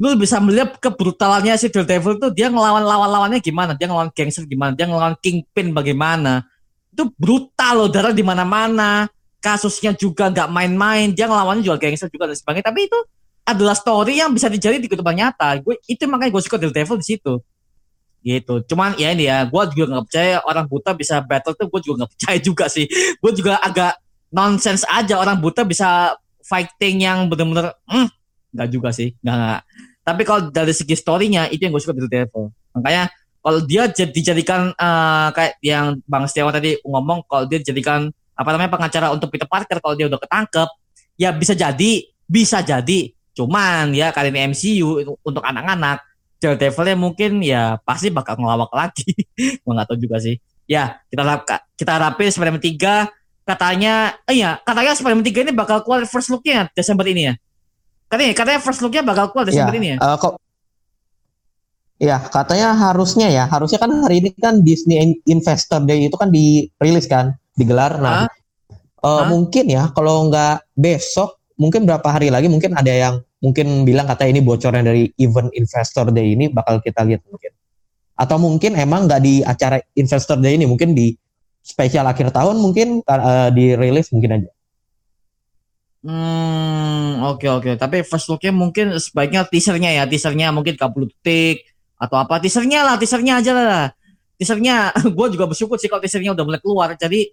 lu 0.00 0.16
bisa 0.16 0.40
melihat 0.40 0.76
kebrutalannya 0.80 1.54
si 1.60 1.68
Daredevil 1.68 2.16
tuh 2.16 2.30
dia 2.32 2.48
ngelawan 2.48 2.82
lawan-lawannya 2.82 3.38
gimana? 3.44 3.76
Dia 3.76 3.86
ngelawan 3.88 4.10
gangster 4.12 4.48
gimana? 4.48 4.72
Dia 4.72 4.88
ngelawan 4.88 5.14
kingpin 5.20 5.70
bagaimana? 5.76 6.48
Itu 6.92 7.12
brutal 7.16 7.86
loh 7.86 7.88
darah 7.92 8.12
di 8.12 8.24
mana-mana. 8.24 9.08
Kasusnya 9.42 9.92
juga 9.92 10.32
nggak 10.32 10.48
main-main. 10.48 11.12
Dia 11.12 11.28
ngelawannya 11.28 11.62
juga 11.66 11.78
gangster 11.82 12.08
juga 12.08 12.32
dan 12.32 12.36
sebagainya. 12.38 12.66
Tapi 12.72 12.80
itu 12.88 12.98
adalah 13.42 13.74
story 13.74 14.22
yang 14.22 14.30
bisa 14.32 14.46
dijadi 14.46 14.78
di 14.80 14.88
kehidupan 14.88 15.18
nyata. 15.18 15.60
Gue 15.60 15.76
itu 15.84 16.02
makanya 16.08 16.30
gue 16.34 16.42
suka 16.46 16.56
Daredevil 16.56 16.98
di 16.98 17.06
situ. 17.06 17.34
Gitu. 18.22 18.54
Cuman 18.70 18.94
ya 18.94 19.10
ini 19.10 19.26
ya 19.26 19.42
gue 19.44 19.62
juga 19.74 19.98
nggak 19.98 20.04
percaya 20.06 20.36
orang 20.46 20.64
buta 20.70 20.90
bisa 20.94 21.18
battle 21.20 21.58
tuh 21.58 21.66
gue 21.66 21.80
juga 21.82 21.94
nggak 22.06 22.10
percaya 22.16 22.38
juga 22.38 22.64
sih. 22.70 22.86
Gue 23.18 23.34
juga 23.34 23.58
agak 23.58 23.98
nonsense 24.30 24.86
aja 24.88 25.18
orang 25.18 25.42
buta 25.42 25.66
bisa 25.66 26.16
fighting 26.46 27.02
yang 27.02 27.26
bener-bener 27.26 27.74
hmm, 27.86 28.08
nggak 28.52 28.68
juga 28.68 28.92
sih 28.92 29.16
nggak 29.24 29.64
tapi 30.02 30.22
kalau 30.26 30.50
dari 30.50 30.74
segi 30.74 30.98
storynya 30.98 31.46
itu 31.48 31.62
yang 31.62 31.72
gue 31.72 31.82
suka 31.82 31.94
dari 31.94 32.10
Devil. 32.10 32.50
Makanya 32.74 33.06
kalau 33.42 33.58
dia 33.62 33.86
dijadikan 33.90 34.74
uh, 34.74 35.28
kayak 35.30 35.58
yang 35.62 35.98
bang 36.06 36.24
Setiawan 36.26 36.54
tadi 36.54 36.78
ngomong 36.82 37.26
kalau 37.26 37.46
dia 37.46 37.62
dijadikan 37.62 38.10
apa 38.34 38.48
namanya 38.54 38.70
pengacara 38.70 39.14
untuk 39.14 39.30
Peter 39.30 39.46
Parker 39.46 39.78
kalau 39.78 39.94
dia 39.94 40.10
udah 40.10 40.18
ketangkep 40.18 40.68
ya 41.18 41.30
bisa 41.30 41.54
jadi 41.54 41.92
bisa 42.26 42.58
jadi. 42.66 43.14
Cuman 43.32 43.94
ya 43.94 44.10
kali 44.10 44.34
ini 44.34 44.52
MCU 44.52 45.16
untuk 45.22 45.42
anak-anak 45.42 46.02
Daredevilnya 46.42 46.98
mungkin 46.98 47.38
ya 47.38 47.78
pasti 47.86 48.10
bakal 48.10 48.34
ngelawak 48.34 48.74
lagi. 48.74 49.14
Gue 49.62 49.72
nggak 49.72 49.86
tahu 49.86 49.98
juga 50.02 50.18
sih. 50.18 50.42
Ya 50.66 50.98
kita 51.06 51.22
harap 51.22 51.46
kita 51.78 51.90
harapin 51.94 52.26
Spider-Man 52.34 52.58
3 52.58 53.46
katanya 53.46 54.18
eh 54.26 54.42
ya 54.42 54.58
katanya 54.66 54.98
Spider-Man 54.98 55.22
3 55.22 55.46
ini 55.46 55.52
bakal 55.54 55.86
keluar 55.86 56.02
first 56.10 56.34
looknya 56.34 56.66
Desember 56.74 57.06
ini 57.06 57.30
ya 57.30 57.34
Katanya, 58.12 58.36
katanya 58.36 58.60
first 58.60 58.84
looknya 58.84 59.00
bakal 59.00 59.32
keluar 59.32 59.48
Desember 59.48 59.72
ya, 59.72 59.80
ini 59.80 59.88
ya? 59.96 59.98
Uh, 60.04 60.16
kok 60.20 60.36
Ya, 62.02 62.18
katanya 62.18 62.74
harusnya 62.74 63.30
ya. 63.30 63.46
Harusnya 63.46 63.78
kan 63.78 63.94
hari 64.02 64.18
ini 64.18 64.34
kan 64.34 64.58
Disney 64.66 65.22
Investor 65.22 65.86
Day 65.86 66.10
itu 66.10 66.18
kan 66.18 66.34
dirilis 66.34 67.06
kan, 67.06 67.38
digelar. 67.54 67.94
Nah, 68.02 68.26
uh, 69.06 69.24
mungkin 69.30 69.70
ya 69.70 69.86
kalau 69.94 70.26
nggak 70.26 70.66
besok, 70.74 71.38
mungkin 71.54 71.86
berapa 71.86 72.02
hari 72.10 72.34
lagi 72.34 72.50
mungkin 72.50 72.74
ada 72.74 72.90
yang 72.90 73.14
mungkin 73.38 73.86
bilang 73.86 74.10
kata 74.10 74.26
ini 74.26 74.42
bocoran 74.42 74.82
dari 74.82 75.14
event 75.22 75.54
Investor 75.54 76.10
Day 76.10 76.34
ini 76.34 76.50
bakal 76.50 76.82
kita 76.82 77.06
lihat 77.06 77.22
mungkin. 77.30 77.54
Atau 78.18 78.36
mungkin 78.42 78.74
emang 78.74 79.06
nggak 79.06 79.22
di 79.22 79.46
acara 79.46 79.78
Investor 79.94 80.42
Day 80.42 80.58
ini, 80.58 80.66
mungkin 80.66 80.98
di 80.98 81.14
spesial 81.62 82.04
akhir 82.10 82.34
tahun 82.34 82.58
mungkin 82.58 83.06
uh, 83.06 83.48
dirilis 83.54 84.10
mungkin 84.10 84.42
aja. 84.42 84.50
Hmm, 86.02 87.22
oke 87.22 87.46
okay, 87.46 87.48
oke. 87.48 87.62
Okay. 87.62 87.74
Tapi 87.78 87.96
first 88.02 88.26
looknya 88.26 88.50
mungkin 88.50 88.98
sebaiknya 88.98 89.46
teasernya 89.46 89.90
ya, 90.02 90.04
teasernya 90.10 90.50
mungkin 90.50 90.74
30 90.74 91.10
detik 91.14 91.62
atau 91.94 92.18
apa. 92.18 92.42
Teasernya 92.42 92.82
lah, 92.82 92.98
teasernya 92.98 93.38
aja 93.38 93.52
lah. 93.54 93.84
Teasernya, 94.34 94.90
gue 95.16 95.26
juga 95.30 95.46
bersyukur 95.46 95.78
sih 95.78 95.86
kalau 95.86 96.02
teasernya 96.02 96.34
udah 96.34 96.42
mulai 96.42 96.58
keluar. 96.58 96.88
Jadi 96.98 97.30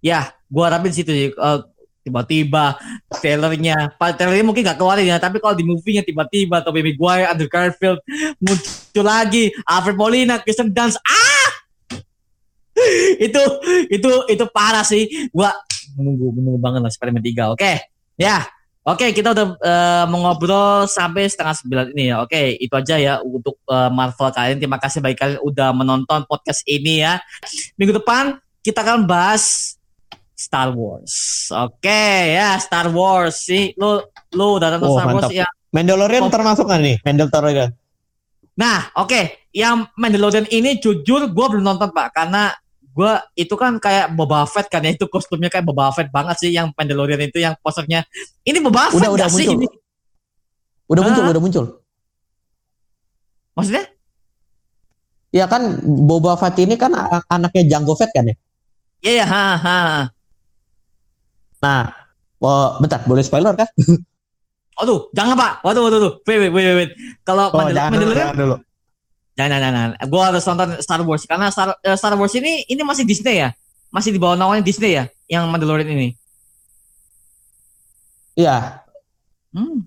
ya, 0.00 0.32
gue 0.48 0.64
harapin 0.64 0.92
situ 0.92 1.12
sih. 1.12 1.28
Uh, 1.36 1.60
tiba-tiba 2.00 2.80
trailernya, 3.20 3.92
trailernya 4.00 4.44
mungkin 4.48 4.64
gak 4.64 4.80
keluar 4.80 4.96
ya, 4.96 5.20
tapi 5.20 5.44
kalau 5.44 5.52
di 5.52 5.60
movie-nya 5.60 6.00
tiba-tiba 6.00 6.64
Tobey 6.64 6.80
Maguire, 6.80 7.28
Andrew 7.28 7.52
Garfield 7.52 8.00
muncul 8.40 9.04
lagi, 9.04 9.52
Alfred 9.68 9.92
Molina, 10.00 10.40
Kristen 10.40 10.72
Dunst, 10.72 10.96
ah! 11.04 11.52
itu 13.28 13.42
itu 13.92 14.10
itu 14.30 14.44
parah 14.48 14.86
sih. 14.86 15.28
Gua 15.28 15.52
menunggu 16.00 16.32
menunggu 16.32 16.56
banget 16.56 16.80
lah 16.80 16.88
Spider-Man 16.88 17.20
3. 17.20 17.52
Oke. 17.52 17.60
Okay. 17.60 17.76
Ya, 18.18 18.50
oke 18.82 18.98
okay, 18.98 19.10
kita 19.14 19.30
udah 19.30 19.54
uh, 19.62 20.04
mengobrol 20.10 20.90
sampai 20.90 21.30
setengah 21.30 21.54
sembilan 21.54 21.86
ini 21.94 22.10
ya. 22.10 22.16
Oke, 22.18 22.34
okay, 22.34 22.46
itu 22.58 22.74
aja 22.74 22.98
ya 22.98 23.14
untuk 23.22 23.62
uh, 23.70 23.86
Marvel 23.94 24.34
kalian. 24.34 24.58
Terima 24.58 24.82
kasih 24.82 24.98
bagi 24.98 25.14
kalian 25.14 25.38
udah 25.38 25.70
menonton 25.70 26.26
podcast 26.26 26.66
ini 26.66 27.06
ya. 27.06 27.22
Minggu 27.78 27.94
depan 27.94 28.42
kita 28.66 28.82
akan 28.82 29.06
bahas 29.06 29.78
Star 30.34 30.74
Wars. 30.74 31.46
Oke 31.54 31.86
okay, 31.86 32.34
ya 32.34 32.58
Star 32.58 32.90
Wars 32.90 33.46
sih. 33.46 33.70
Lu 33.78 34.02
lu 34.34 34.58
udah 34.58 34.74
nonton 34.74 34.90
oh, 34.90 34.98
Star 34.98 35.06
mantap. 35.14 35.30
Wars 35.30 35.46
ya? 35.46 35.46
Mandalorian 35.70 36.26
oh. 36.26 36.34
termasuk 36.34 36.66
kan 36.66 36.82
nih? 36.82 36.98
Mandalorian. 37.06 37.70
Nah, 38.58 38.90
oke, 38.98 39.14
okay. 39.14 39.46
yang 39.54 39.86
Mandalorian 39.94 40.50
ini 40.50 40.82
jujur 40.82 41.30
gue 41.30 41.46
belum 41.54 41.62
nonton 41.62 41.94
pak, 41.94 42.10
karena 42.10 42.50
gue 42.98 43.12
itu 43.38 43.54
kan 43.54 43.78
kayak 43.78 44.10
Boba 44.10 44.42
Fett 44.42 44.66
kan 44.66 44.82
ya 44.82 44.90
itu 44.90 45.06
kostumnya 45.06 45.46
kayak 45.46 45.62
Boba 45.62 45.94
Fett 45.94 46.10
banget 46.10 46.34
sih 46.42 46.50
yang 46.50 46.74
Mandalorian 46.74 47.22
itu 47.30 47.38
yang 47.38 47.54
posternya 47.62 48.02
ini 48.42 48.58
Boba 48.58 48.90
Fett 48.90 49.06
udah, 49.06 49.14
udah 49.14 49.28
muncul. 49.30 49.38
sih 49.38 49.46
ini 49.54 49.68
udah 50.90 51.02
muncul 51.06 51.22
udah 51.22 51.42
muncul 51.46 51.64
maksudnya 53.54 53.86
ya 55.30 55.46
kan 55.46 55.78
Boba 55.86 56.34
Fett 56.42 56.58
ini 56.58 56.74
kan 56.74 56.90
anaknya 57.30 57.78
Jango 57.78 57.94
Fett 57.94 58.10
kan 58.10 58.26
ya 58.26 58.34
iya 59.06 59.22
yeah, 59.22 59.26
ha 59.30 59.44
ha 59.54 59.78
nah 61.62 61.94
oh, 62.42 62.82
bentar 62.82 63.06
boleh 63.06 63.22
spoiler 63.22 63.54
kan 63.54 63.70
Aduh, 64.78 65.10
jangan 65.10 65.34
pak. 65.34 65.52
Waduh, 65.66 65.90
waduh, 65.90 65.98
waduh. 65.98 66.12
Wait, 66.22 66.38
wait, 66.38 66.54
wait, 66.54 66.70
wait. 66.78 66.90
Kalau 67.26 67.50
oh, 67.50 67.58
Mandalorian, 67.58 68.30
jangan 68.30 68.38
dulu. 68.38 68.54
Jangan, 68.62 68.67
jangan, 69.46 69.58
jangan. 69.70 69.88
Gue 70.10 70.22
harus 70.22 70.42
nonton 70.42 70.68
Star 70.82 71.02
Wars 71.06 71.22
karena 71.22 71.46
Star, 71.54 71.78
uh, 71.78 71.96
Star 71.98 72.18
Wars 72.18 72.34
ini 72.34 72.66
ini 72.66 72.82
masih 72.82 73.06
Disney 73.06 73.46
ya, 73.46 73.54
masih 73.94 74.10
di 74.10 74.18
bawah 74.18 74.34
naungan 74.34 74.66
Disney 74.66 74.98
ya, 74.98 75.06
yang 75.30 75.46
Mandalorian 75.46 75.86
ini. 75.94 76.08
Iya. 78.34 78.82
Hmm. 79.54 79.86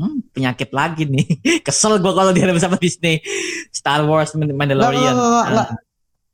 hmm, 0.00 0.32
penyakit 0.36 0.70
lagi 0.72 1.08
nih. 1.08 1.26
Kesel 1.66 1.96
gue 2.00 2.12
kalau 2.12 2.30
dia 2.36 2.44
sama 2.60 2.76
Disney. 2.76 3.24
Star 3.72 4.04
Wars 4.04 4.36
Mandalorian. 4.36 5.16
Nggak, 5.16 5.16
nggak, 5.16 5.46
nggak. 5.48 5.68
Nah. 5.74 5.88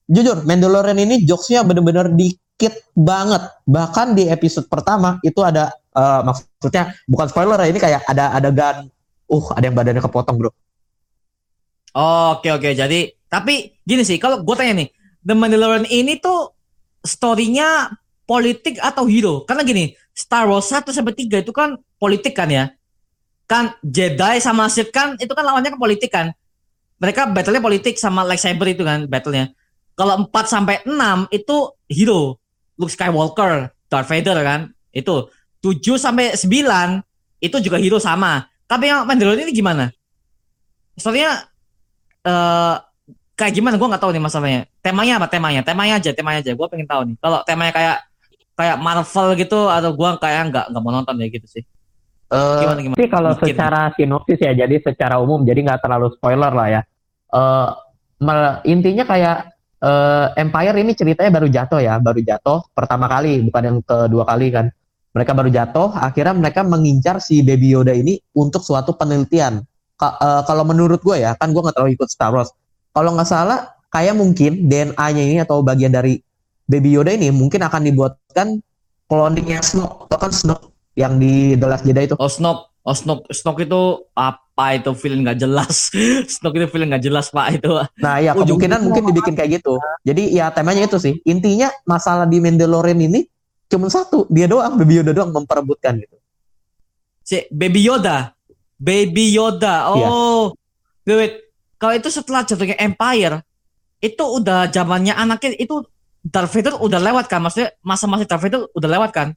Jujur, 0.07 0.47
Mandalorian 0.47 0.99
ini 1.03 1.27
jokesnya 1.27 1.67
bener-bener 1.67 2.11
dikit 2.15 2.75
banget. 2.95 3.43
Bahkan 3.67 4.15
di 4.15 4.31
episode 4.31 4.71
pertama 4.71 5.19
itu 5.27 5.43
ada 5.43 5.75
uh, 5.97 6.21
maksudnya 6.23 6.93
bukan 7.09 7.27
spoiler 7.33 7.59
ya 7.65 7.69
ini 7.73 7.81
kayak 7.81 8.01
ada 8.05 8.37
adegan 8.37 8.77
uh 9.33 9.47
ada 9.57 9.65
yang 9.65 9.77
badannya 9.77 10.03
kepotong 10.05 10.37
bro 10.37 10.51
Oke 11.97 12.53
oke. 12.53 12.77
Jadi 12.77 13.09
tapi 13.33 13.73
gini 13.81 14.05
sih 14.05 14.21
kalau 14.21 14.45
gue 14.45 14.53
tanya 14.53 14.85
nih 14.85 14.89
The 15.25 15.33
Mandalorian 15.33 15.89
ini 15.89 16.21
tuh 16.21 16.53
storynya 17.01 17.89
politik 18.29 18.77
atau 18.85 19.09
hero? 19.09 19.49
Karena 19.49 19.65
gini 19.65 19.97
Star 20.13 20.45
Wars 20.45 20.69
1 20.69 20.93
sampai 20.93 21.17
3 21.17 21.41
itu 21.41 21.53
kan 21.57 21.81
politik 21.97 22.37
kan 22.37 22.53
ya? 22.53 22.69
Kan 23.49 23.73
Jedi 23.81 24.45
sama 24.45 24.69
Sith 24.69 24.93
kan 24.93 25.17
itu 25.17 25.33
kan 25.33 25.41
lawannya 25.49 25.73
kan 25.73 25.81
politik 25.81 26.13
kan? 26.13 26.37
Mereka 27.01 27.33
battle-nya 27.33 27.65
politik 27.65 27.97
sama 27.97 28.29
lightsaber 28.29 28.77
itu 28.77 28.85
kan 28.85 29.09
battle-nya. 29.09 29.57
Kalau 29.97 30.29
4 30.29 30.45
sampai 30.45 30.85
6 30.85 31.33
itu 31.33 31.57
hero. 31.89 32.37
Luke 32.77 32.93
Skywalker 32.93 33.73
Darth 33.89 34.13
Vader 34.13 34.37
kan 34.45 34.69
itu. 34.93 35.33
7 35.65 35.97
sampai 35.97 36.37
9 36.37 37.01
itu 37.41 37.57
juga 37.65 37.81
hero 37.81 37.97
sama. 37.97 38.45
Tapi 38.69 38.93
yang 38.93 39.09
Mandalorian 39.09 39.49
ini 39.49 39.57
gimana? 39.57 39.89
Soalnya 41.01 41.49
eh 42.27 42.75
kayak 43.37 43.53
gimana 43.55 43.79
gue 43.79 43.87
nggak 43.87 44.03
tahu 44.03 44.11
nih 44.11 44.23
masalahnya 44.25 44.61
temanya 44.83 45.23
apa 45.23 45.27
temanya 45.31 45.61
temanya 45.63 45.95
aja 46.03 46.11
temanya 46.11 46.43
aja 46.43 46.53
gue 46.57 46.67
pengen 46.67 46.89
tahu 46.89 47.01
nih 47.07 47.17
kalau 47.23 47.39
temanya 47.47 47.73
kayak 47.73 47.97
kayak 48.57 48.77
Marvel 48.81 49.29
gitu 49.39 49.61
atau 49.69 49.91
gue 49.95 50.11
kayak 50.19 50.43
nggak 50.51 50.65
nggak 50.75 50.83
mau 50.83 50.93
nonton 50.93 51.15
ya 51.23 51.29
gitu 51.31 51.47
sih 51.47 51.65
Eh, 52.27 52.59
Gimana, 52.59 52.81
gimana? 52.83 52.99
Sih 52.99 53.07
kalau 53.07 53.31
Mungkin. 53.39 53.55
secara 53.55 53.81
sinopsis 53.95 54.41
ya, 54.43 54.51
jadi 54.51 54.83
secara 54.83 55.23
umum, 55.23 55.47
jadi 55.47 55.63
nggak 55.63 55.79
terlalu 55.79 56.11
spoiler 56.19 56.51
lah 56.51 56.67
ya. 56.67 56.81
Eh 57.31 57.69
mel- 58.19 58.59
intinya 58.67 59.07
kayak 59.07 59.55
eh, 59.79 60.27
Empire 60.43 60.75
ini 60.75 60.93
ceritanya 60.99 61.31
baru 61.31 61.47
jatuh 61.47 61.79
ya, 61.79 62.03
baru 62.03 62.19
jatuh 62.19 62.67
pertama 62.75 63.07
kali, 63.07 63.47
bukan 63.47 63.63
yang 63.63 63.79
kedua 63.79 64.27
kali 64.27 64.51
kan. 64.51 64.67
Mereka 65.15 65.33
baru 65.39 65.51
jatuh, 65.55 65.95
akhirnya 65.95 66.35
mereka 66.35 66.61
mengincar 66.67 67.23
si 67.23 67.47
Baby 67.47 67.79
Yoda 67.79 67.95
ini 67.95 68.19
untuk 68.35 68.61
suatu 68.61 68.99
penelitian. 68.99 69.63
Ka- 69.97 70.17
eh, 70.17 70.43
kalau 70.45 70.63
menurut 70.63 71.01
gue 71.01 71.17
ya, 71.19 71.33
kan 71.35 71.51
gue 71.51 71.61
nggak 71.61 71.73
terlalu 71.73 71.97
ikut 71.97 72.09
Star 72.09 72.31
Wars. 72.31 72.53
Kalau 72.93 73.13
nggak 73.13 73.27
salah, 73.27 73.59
kayak 73.89 74.13
mungkin 74.13 74.69
DNA-nya 74.69 75.23
ini 75.25 75.39
atau 75.41 75.61
bagian 75.61 75.89
dari 75.89 76.21
Baby 76.65 76.93
Yoda 76.93 77.13
ini 77.13 77.31
mungkin 77.31 77.63
akan 77.63 77.81
dibuatkan 77.83 78.61
cloningnya 79.07 79.63
Snoke, 79.63 80.05
atau 80.05 80.19
kan 80.19 80.31
Snoke 80.31 80.69
yang 80.93 81.17
di 81.17 81.55
The 81.55 81.65
Last 81.65 81.85
Jedi 81.85 82.05
itu. 82.05 82.17
oh 82.17 82.29
Snoke 82.29 82.69
oh 82.83 82.93
Snoke 82.93 83.31
Snoke 83.31 83.65
itu 83.65 83.83
apa 84.13 84.75
itu 84.75 84.91
film 84.93 85.23
nggak 85.23 85.39
jelas 85.39 85.89
Snoke 86.35 86.59
itu 86.59 86.67
film 86.67 86.91
nggak 86.91 87.05
jelas 87.05 87.31
pak 87.31 87.57
itu 87.57 87.71
Nah 87.97 88.19
ya 88.19 88.35
Ujung- 88.35 88.59
kemungkinan 88.59 88.81
mungkin 88.83 89.05
dibikin 89.07 89.33
kayak 89.33 89.63
gitu. 89.63 89.79
Jadi 90.03 90.35
ya 90.35 90.51
temanya 90.51 90.85
itu 90.85 90.99
sih. 90.99 91.17
Intinya 91.23 91.73
masalah 91.85 92.27
di 92.27 92.37
Mandalorian 92.37 92.99
ini 92.99 93.25
cuma 93.67 93.89
satu, 93.89 94.29
dia 94.29 94.45
doang, 94.47 94.77
Baby 94.77 95.01
Yoda 95.01 95.11
doang 95.11 95.33
memperebutkan 95.33 95.99
gitu. 95.99 96.17
si 97.23 97.43
Baby 97.51 97.83
Yoda 97.83 98.36
Baby 98.77 99.33
Yoda 99.33 99.89
Iya. 99.93 100.07
oh 100.07 100.45
wait, 101.03 101.17
wait. 101.17 101.35
kalau 101.77 101.95
itu 101.95 102.09
setelah 102.09 102.43
jatuhnya 102.43 102.77
Empire 102.77 103.41
itu 103.99 104.21
udah 104.21 104.69
zamannya 104.69 105.13
anaknya 105.13 105.57
itu 105.57 105.81
Darth 106.21 106.53
Vader 106.53 106.77
udah 106.77 107.01
lewat 107.01 107.27
kan 107.27 107.41
maksudnya 107.41 107.73
masa-masa 107.81 108.25
Darth 108.25 108.43
Vader 108.43 108.69
udah 108.71 108.91
lewat 108.91 109.11
kan 109.13 109.29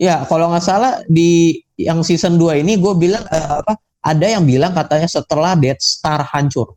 Ya, 0.00 0.24
kalau 0.24 0.48
nggak 0.48 0.64
salah 0.64 1.04
di 1.04 1.60
yang 1.76 2.00
season 2.00 2.40
2 2.40 2.64
ini 2.64 2.80
gue 2.80 2.88
bilang 2.96 3.20
eh, 3.28 3.36
apa? 3.60 3.76
Ada 4.00 4.32
yang 4.32 4.48
bilang 4.48 4.72
katanya 4.72 5.04
setelah 5.04 5.52
Death 5.52 5.84
Star 5.84 6.24
hancur. 6.24 6.72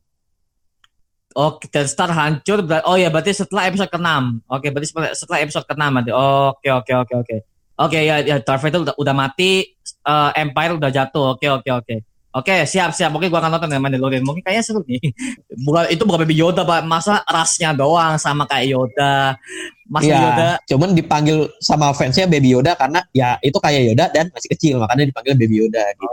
Oh, 1.32 1.56
dan 1.72 1.88
Star 1.88 2.12
hancur. 2.12 2.62
Oh 2.84 3.00
ya, 3.00 3.08
berarti 3.08 3.32
setelah 3.32 3.66
episode 3.66 3.88
ke-6. 3.88 4.12
Oke, 4.46 4.68
berarti 4.70 4.88
setelah- 4.92 5.16
setelah 5.16 5.40
episode 5.40 5.64
ke-6 5.64 5.84
nanti. 5.88 6.12
Oke, 6.12 6.68
oke, 6.68 6.92
oke, 7.00 7.14
oke. 7.24 7.36
Oke, 7.80 8.00
ya, 8.04 8.20
ya 8.22 8.44
Darth 8.44 8.60
Vader 8.60 8.92
udah, 8.92 8.96
udah 9.00 9.16
mati, 9.16 9.72
eh, 10.04 10.32
Empire 10.44 10.76
udah 10.78 10.90
jatuh. 10.92 11.36
Oke, 11.36 11.48
oke, 11.50 11.70
oke. 11.72 11.96
Oke, 12.34 12.66
siap, 12.66 12.90
siap. 12.98 13.14
Oke, 13.14 13.30
gua 13.30 13.46
akan 13.46 13.62
nonton 13.62 13.70
ya 13.70 13.78
Mandalorian. 13.78 14.26
Mungkin 14.26 14.42
kayaknya 14.42 14.66
seru 14.66 14.82
nih. 14.90 14.98
Bukan 15.70 15.86
itu 15.94 16.02
bukan 16.02 16.26
Baby 16.26 16.42
Yoda, 16.42 16.66
Pak. 16.66 16.82
Masa 16.82 17.22
rasnya 17.30 17.78
doang 17.78 18.18
sama 18.18 18.50
kayak 18.50 18.74
Yoda. 18.74 19.38
Masa 19.86 20.10
Iya, 20.10 20.18
Yoda. 20.18 20.50
cuman 20.66 20.90
dipanggil 20.98 21.46
sama 21.62 21.94
fansnya 21.94 22.26
Baby 22.26 22.58
Yoda 22.58 22.74
karena 22.74 23.06
ya 23.14 23.38
itu 23.46 23.54
kayak 23.62 23.82
Yoda 23.94 24.06
dan 24.10 24.34
masih 24.34 24.50
kecil 24.50 24.82
makanya 24.82 25.14
dipanggil 25.14 25.38
Baby 25.38 25.62
Yoda 25.62 25.86
gitu. 25.94 26.10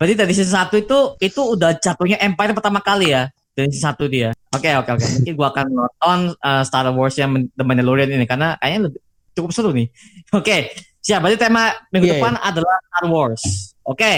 Berarti 0.00 0.14
dari 0.16 0.32
season 0.32 0.56
1 0.56 0.72
itu 0.80 0.98
itu 1.20 1.40
udah 1.56 1.70
jatuhnya 1.76 2.16
Empire 2.24 2.56
pertama 2.56 2.80
kali 2.80 3.12
ya. 3.12 3.28
Dari 3.52 3.68
season 3.68 3.92
1 3.92 4.08
dia. 4.08 4.32
Oke, 4.56 4.72
oke, 4.72 4.88
oke. 4.96 5.04
Mungkin 5.20 5.32
gua 5.36 5.52
akan 5.52 5.66
nonton 5.68 6.18
eh, 6.32 6.62
Star 6.64 6.88
Wars 6.96 7.12
yang 7.20 7.36
The 7.52 7.64
Mandalorian 7.64 8.08
ini 8.08 8.24
karena 8.24 8.56
kayaknya 8.56 8.88
lebih 8.88 9.00
cukup 9.36 9.50
seru 9.52 9.68
nih. 9.76 9.92
Oke, 10.32 10.72
siap. 11.06 11.22
Berarti 11.22 11.38
tema 11.38 11.70
minggu 11.94 12.06
Iya, 12.10 12.14
depan 12.18 12.34
adalah 12.42 12.76
Star 12.82 13.06
Wars. 13.06 13.42
Oke. 13.86 14.14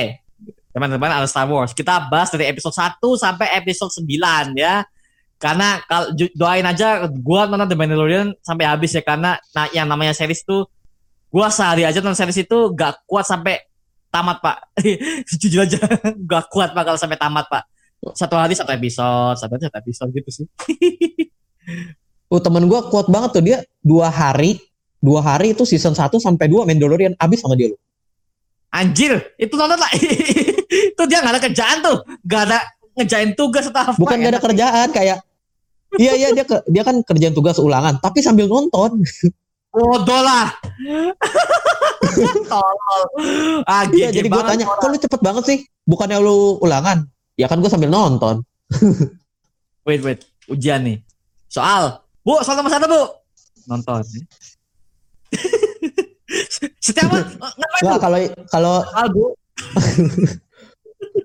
Tema 0.73 0.89
depan 0.89 1.11
adalah 1.13 1.29
Star 1.29 1.45
Wars. 1.45 1.77
Kita 1.77 2.09
bahas 2.09 2.33
dari 2.33 2.49
episode 2.49 2.73
1 2.73 2.97
sampai 3.21 3.47
episode 3.61 3.93
9 3.93 4.57
ya. 4.57 4.89
Karena 5.39 5.79
kalau 5.87 6.17
doain 6.35 6.67
aja 6.67 7.07
gua 7.21 7.47
nonton 7.47 7.69
The 7.71 7.77
Mandalorian 7.77 8.35
sampai 8.43 8.67
habis 8.67 8.91
ya 8.97 9.05
karena 9.07 9.39
nah, 9.55 9.71
yang 9.71 9.87
namanya 9.87 10.11
series 10.11 10.43
tuh 10.43 10.67
gua 11.31 11.47
sehari 11.53 11.87
aja 11.87 12.03
nonton 12.03 12.19
series 12.19 12.43
itu 12.43 12.59
gak 12.75 13.07
kuat 13.07 13.23
sampai 13.23 13.63
tamat 14.11 14.43
pak 14.43 14.67
jujur 15.39 15.63
aja 15.63 15.79
gak 16.31 16.51
kuat 16.51 16.75
pak 16.75 16.83
kalau 16.83 16.99
sampai 16.99 17.15
tamat 17.15 17.47
pak 17.47 17.71
satu 18.19 18.35
hari 18.35 18.59
satu 18.59 18.75
episode 18.75 19.39
satu 19.39 19.53
hari 19.55 19.63
satu 19.69 19.79
episode 19.79 20.11
gitu 20.11 20.31
sih 20.43 20.47
Oh 22.35 22.45
temen 22.45 22.69
gue 22.69 22.81
kuat 22.93 23.09
banget 23.09 23.31
tuh 23.41 23.45
dia 23.45 23.59
dua 23.81 24.13
hari 24.13 24.61
dua 24.99 25.21
hari 25.23 25.55
itu 25.55 25.63
season 25.63 25.95
1 25.95 26.11
sampai 26.19 26.47
2 26.51 26.67
Mandalorian 26.67 27.15
abis 27.17 27.43
sama 27.43 27.55
dia 27.55 27.71
lu. 27.71 27.77
anjir 28.69 29.17
itu 29.41 29.55
nonton 29.57 29.79
lah 29.79 29.91
itu 30.93 31.03
dia 31.09 31.19
gak 31.25 31.33
ada 31.39 31.43
kerjaan 31.43 31.77
tuh 31.81 31.97
gak 32.27 32.43
ada 32.51 32.59
ngejain 32.99 33.33
tugas 33.33 33.65
atau 33.71 33.81
apa 33.81 33.93
Bukan 33.97 34.17
gak 34.21 34.33
ada 34.37 34.43
kerjaan 34.43 34.89
kayak 34.91 35.19
Iya 35.97 36.13
iya 36.21 36.29
dia 36.37 36.45
ke, 36.45 36.61
dia 36.69 36.85
kan 36.85 37.01
kerjaan 37.01 37.33
tugas 37.33 37.57
ulangan 37.57 37.97
tapi 37.97 38.21
sambil 38.21 38.45
nonton. 38.45 39.01
bodoh 39.73 40.21
lah 40.21 40.53
tolol 42.51 43.03
ah 43.65 43.89
Iya 43.89 44.13
jadi 44.13 44.29
gue 44.29 44.43
tanya, 44.45 44.65
orang. 44.69 44.81
kok 44.85 44.89
lu 44.93 44.99
cepet 44.99 45.21
banget 45.25 45.45
sih? 45.49 45.59
Bukannya 45.89 46.19
lu 46.21 46.61
ulangan? 46.61 47.09
Ya 47.41 47.49
kan 47.49 47.63
gue 47.65 47.71
sambil 47.73 47.89
nonton. 47.89 48.45
wait 49.89 50.05
wait 50.05 50.21
ujian 50.49 50.85
nih 50.85 51.01
soal 51.49 52.05
bu 52.21 52.37
soal 52.45 52.61
nomor 52.61 52.69
satu 52.69 52.85
bu 52.85 53.01
nonton 53.65 54.05
setiap 56.85 57.09
ngapain 57.11 57.83
bu 57.85 57.97
kalau 58.05 58.19
kalau 58.53 58.75
soal 58.85 59.07
bu 59.13 59.25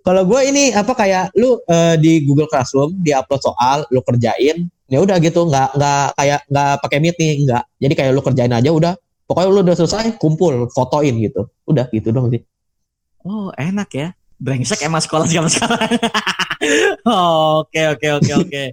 kalau 0.06 0.22
gue 0.28 0.42
ini 0.52 0.64
apa 0.76 0.94
kayak 0.94 1.34
lu 1.40 1.58
eh, 1.66 1.96
di 1.98 2.22
Google 2.28 2.52
Classroom 2.52 3.00
di 3.00 3.16
upload 3.16 3.42
soal, 3.42 3.88
lu 3.90 4.04
kerjain, 4.04 4.68
ya 4.92 5.00
udah 5.00 5.18
gitu, 5.18 5.48
nggak 5.48 5.80
nggak 5.80 6.06
kayak 6.20 6.40
nggak 6.52 6.74
pakai 6.84 6.98
meeting, 7.00 7.48
nggak. 7.48 7.64
Jadi 7.80 7.94
kayak 7.96 8.12
lu 8.12 8.22
kerjain 8.22 8.54
aja 8.54 8.70
udah. 8.70 8.94
Pokoknya 9.24 9.50
lu 9.50 9.62
udah 9.64 9.76
selesai, 9.80 10.20
kumpul, 10.20 10.68
fotoin 10.76 11.16
gitu. 11.24 11.48
Udah 11.66 11.88
gitu 11.90 12.12
dong 12.12 12.30
sih. 12.30 12.44
Oh 13.24 13.56
enak 13.56 13.90
ya 13.96 14.08
Brengsek 14.36 14.84
emang 14.84 15.00
sekolah 15.00 15.24
zaman 15.24 15.48
sekarang 15.48 15.80
Oke 17.64 17.82
oke 17.96 18.08
oke 18.20 18.32
oke 18.44 18.64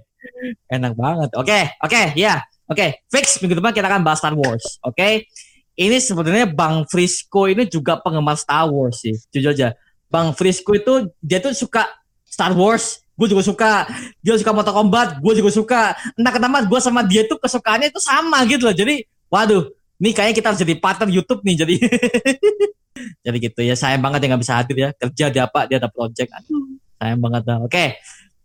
Enak 0.67 0.93
banget 0.99 1.29
Oke 1.39 1.71
oke 1.79 2.01
ya 2.19 2.43
Oke 2.71 3.03
fix. 3.11 3.37
Minggu 3.43 3.59
depan 3.59 3.75
kita 3.75 3.87
akan 3.91 4.01
bahas 4.01 4.23
Star 4.23 4.31
Wars 4.31 4.79
Oke? 4.87 5.27
Ini 5.75 5.97
sebenarnya 5.99 6.47
Bang 6.51 6.87
Frisco 6.87 7.47
ini 7.47 7.67
juga 7.67 7.99
penggemar 7.99 8.39
Star 8.39 8.71
Wars 8.71 9.03
sih 9.03 9.15
Jujur 9.35 9.51
aja. 9.51 9.75
Bang 10.07 10.31
Frisco 10.31 10.71
itu 10.71 11.11
dia 11.19 11.43
tuh 11.43 11.51
suka 11.51 11.87
Star 12.23 12.55
Wars 12.55 13.03
Gue 13.11 13.29
juga 13.29 13.45
suka. 13.45 13.85
Dia 14.25 14.33
suka 14.33 14.51
Mortal 14.55 14.73
Kombat 14.73 15.21
Gue 15.21 15.37
juga 15.37 15.51
suka. 15.53 15.81
Entah 16.17 16.33
kenapa 16.33 16.65
gue 16.65 16.79
sama 16.81 17.05
dia 17.05 17.27
tuh 17.27 17.37
kesukaannya 17.37 17.91
itu 17.91 18.01
sama 18.01 18.41
gitu 18.47 18.65
loh. 18.65 18.75
Jadi 18.75 19.03
waduh 19.27 19.67
Nih 20.01 20.17
kayaknya 20.17 20.33
kita 20.33 20.47
harus 20.49 20.61
jadi 20.63 20.75
partner 20.79 21.11
YouTube 21.11 21.43
nih 21.43 21.55
Jadi. 21.59 21.75
Jadi 23.25 23.37
gitu 23.37 23.61
ya 23.65 23.73
sayang 23.73 24.01
banget 24.01 24.25
ya 24.25 24.27
nggak 24.33 24.41
bisa 24.41 24.53
hadir 24.57 24.77
ya. 24.77 24.89
Kerja 24.95 25.25
dia 25.29 25.43
apa 25.45 25.65
dia 25.67 25.77
ada 25.81 25.89
project. 25.89 26.29
Aduh 26.33 26.81
sayang 27.01 27.17
banget 27.17 27.41
oke 27.57 27.85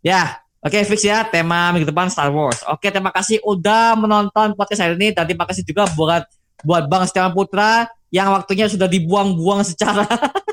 ya 0.01 0.41
oke 0.66 0.79
fix 0.83 1.07
ya 1.07 1.22
tema 1.22 1.70
minggu 1.70 1.87
depan 1.87 2.11
Star 2.11 2.35
Wars 2.35 2.66
oke 2.66 2.83
terima 2.83 3.14
kasih 3.14 3.38
udah 3.46 3.94
menonton 3.94 4.59
podcast 4.59 4.83
hari 4.83 4.98
ini 4.98 5.14
dan 5.14 5.22
terima 5.22 5.46
kasih 5.46 5.62
juga 5.62 5.86
buat 5.95 6.26
buat 6.66 6.91
Bang 6.91 7.07
Setiawan 7.07 7.30
Putra 7.30 7.86
yang 8.11 8.34
waktunya 8.34 8.66
sudah 8.66 8.91
dibuang-buang 8.91 9.62
secara 9.62 10.03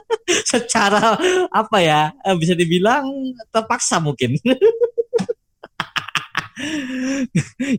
secara 0.53 1.17
apa 1.49 1.77
ya 1.81 2.13
eh, 2.21 2.35
bisa 2.38 2.53
dibilang 2.53 3.09
terpaksa 3.49 3.97
mungkin 3.97 4.38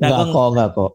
ya, 0.03 0.09
kok, 0.11 0.49
nggak 0.51 0.69
kok. 0.75 0.93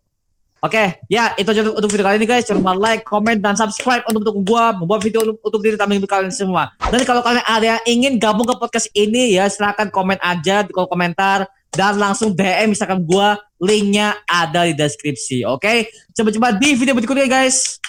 Oke, 0.59 0.99
ya 1.07 1.31
itu 1.39 1.47
aja 1.55 1.63
untuk 1.71 1.87
video 1.87 2.03
kali 2.03 2.19
ini 2.19 2.27
guys. 2.27 2.43
Jangan 2.43 2.59
lupa 2.59 2.73
like, 2.75 3.07
comment, 3.07 3.39
dan 3.39 3.55
subscribe 3.55 4.03
untuk 4.11 4.27
mendukung 4.27 4.43
gua 4.43 4.75
membuat 4.75 4.99
video 4.99 5.23
untuk, 5.23 5.39
untuk 5.39 5.61
diri 5.63 5.79
kami 5.79 6.03
untuk 6.03 6.11
kalian 6.11 6.35
semua. 6.35 6.75
Dan 6.91 7.07
kalau 7.07 7.23
kalian 7.23 7.47
ada 7.47 7.65
yang 7.75 7.81
ingin 7.87 8.13
gabung 8.19 8.43
ke 8.43 8.51
podcast 8.59 8.91
ini 8.91 9.39
ya 9.39 9.47
silahkan 9.47 9.87
komen 9.87 10.19
aja 10.19 10.67
di 10.67 10.75
kolom 10.75 10.91
komentar 10.91 11.47
dan 11.71 11.95
langsung 11.95 12.35
DM 12.35 12.75
misalkan 12.75 12.99
gua 13.07 13.39
linknya 13.63 14.19
ada 14.27 14.67
di 14.67 14.75
deskripsi. 14.75 15.47
Oke, 15.47 15.87
coba-coba 16.11 16.51
di 16.59 16.75
video 16.75 16.91
berikutnya 16.91 17.31
guys. 17.31 17.79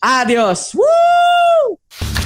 Adios. 0.00 0.72
Woo! 0.72 2.25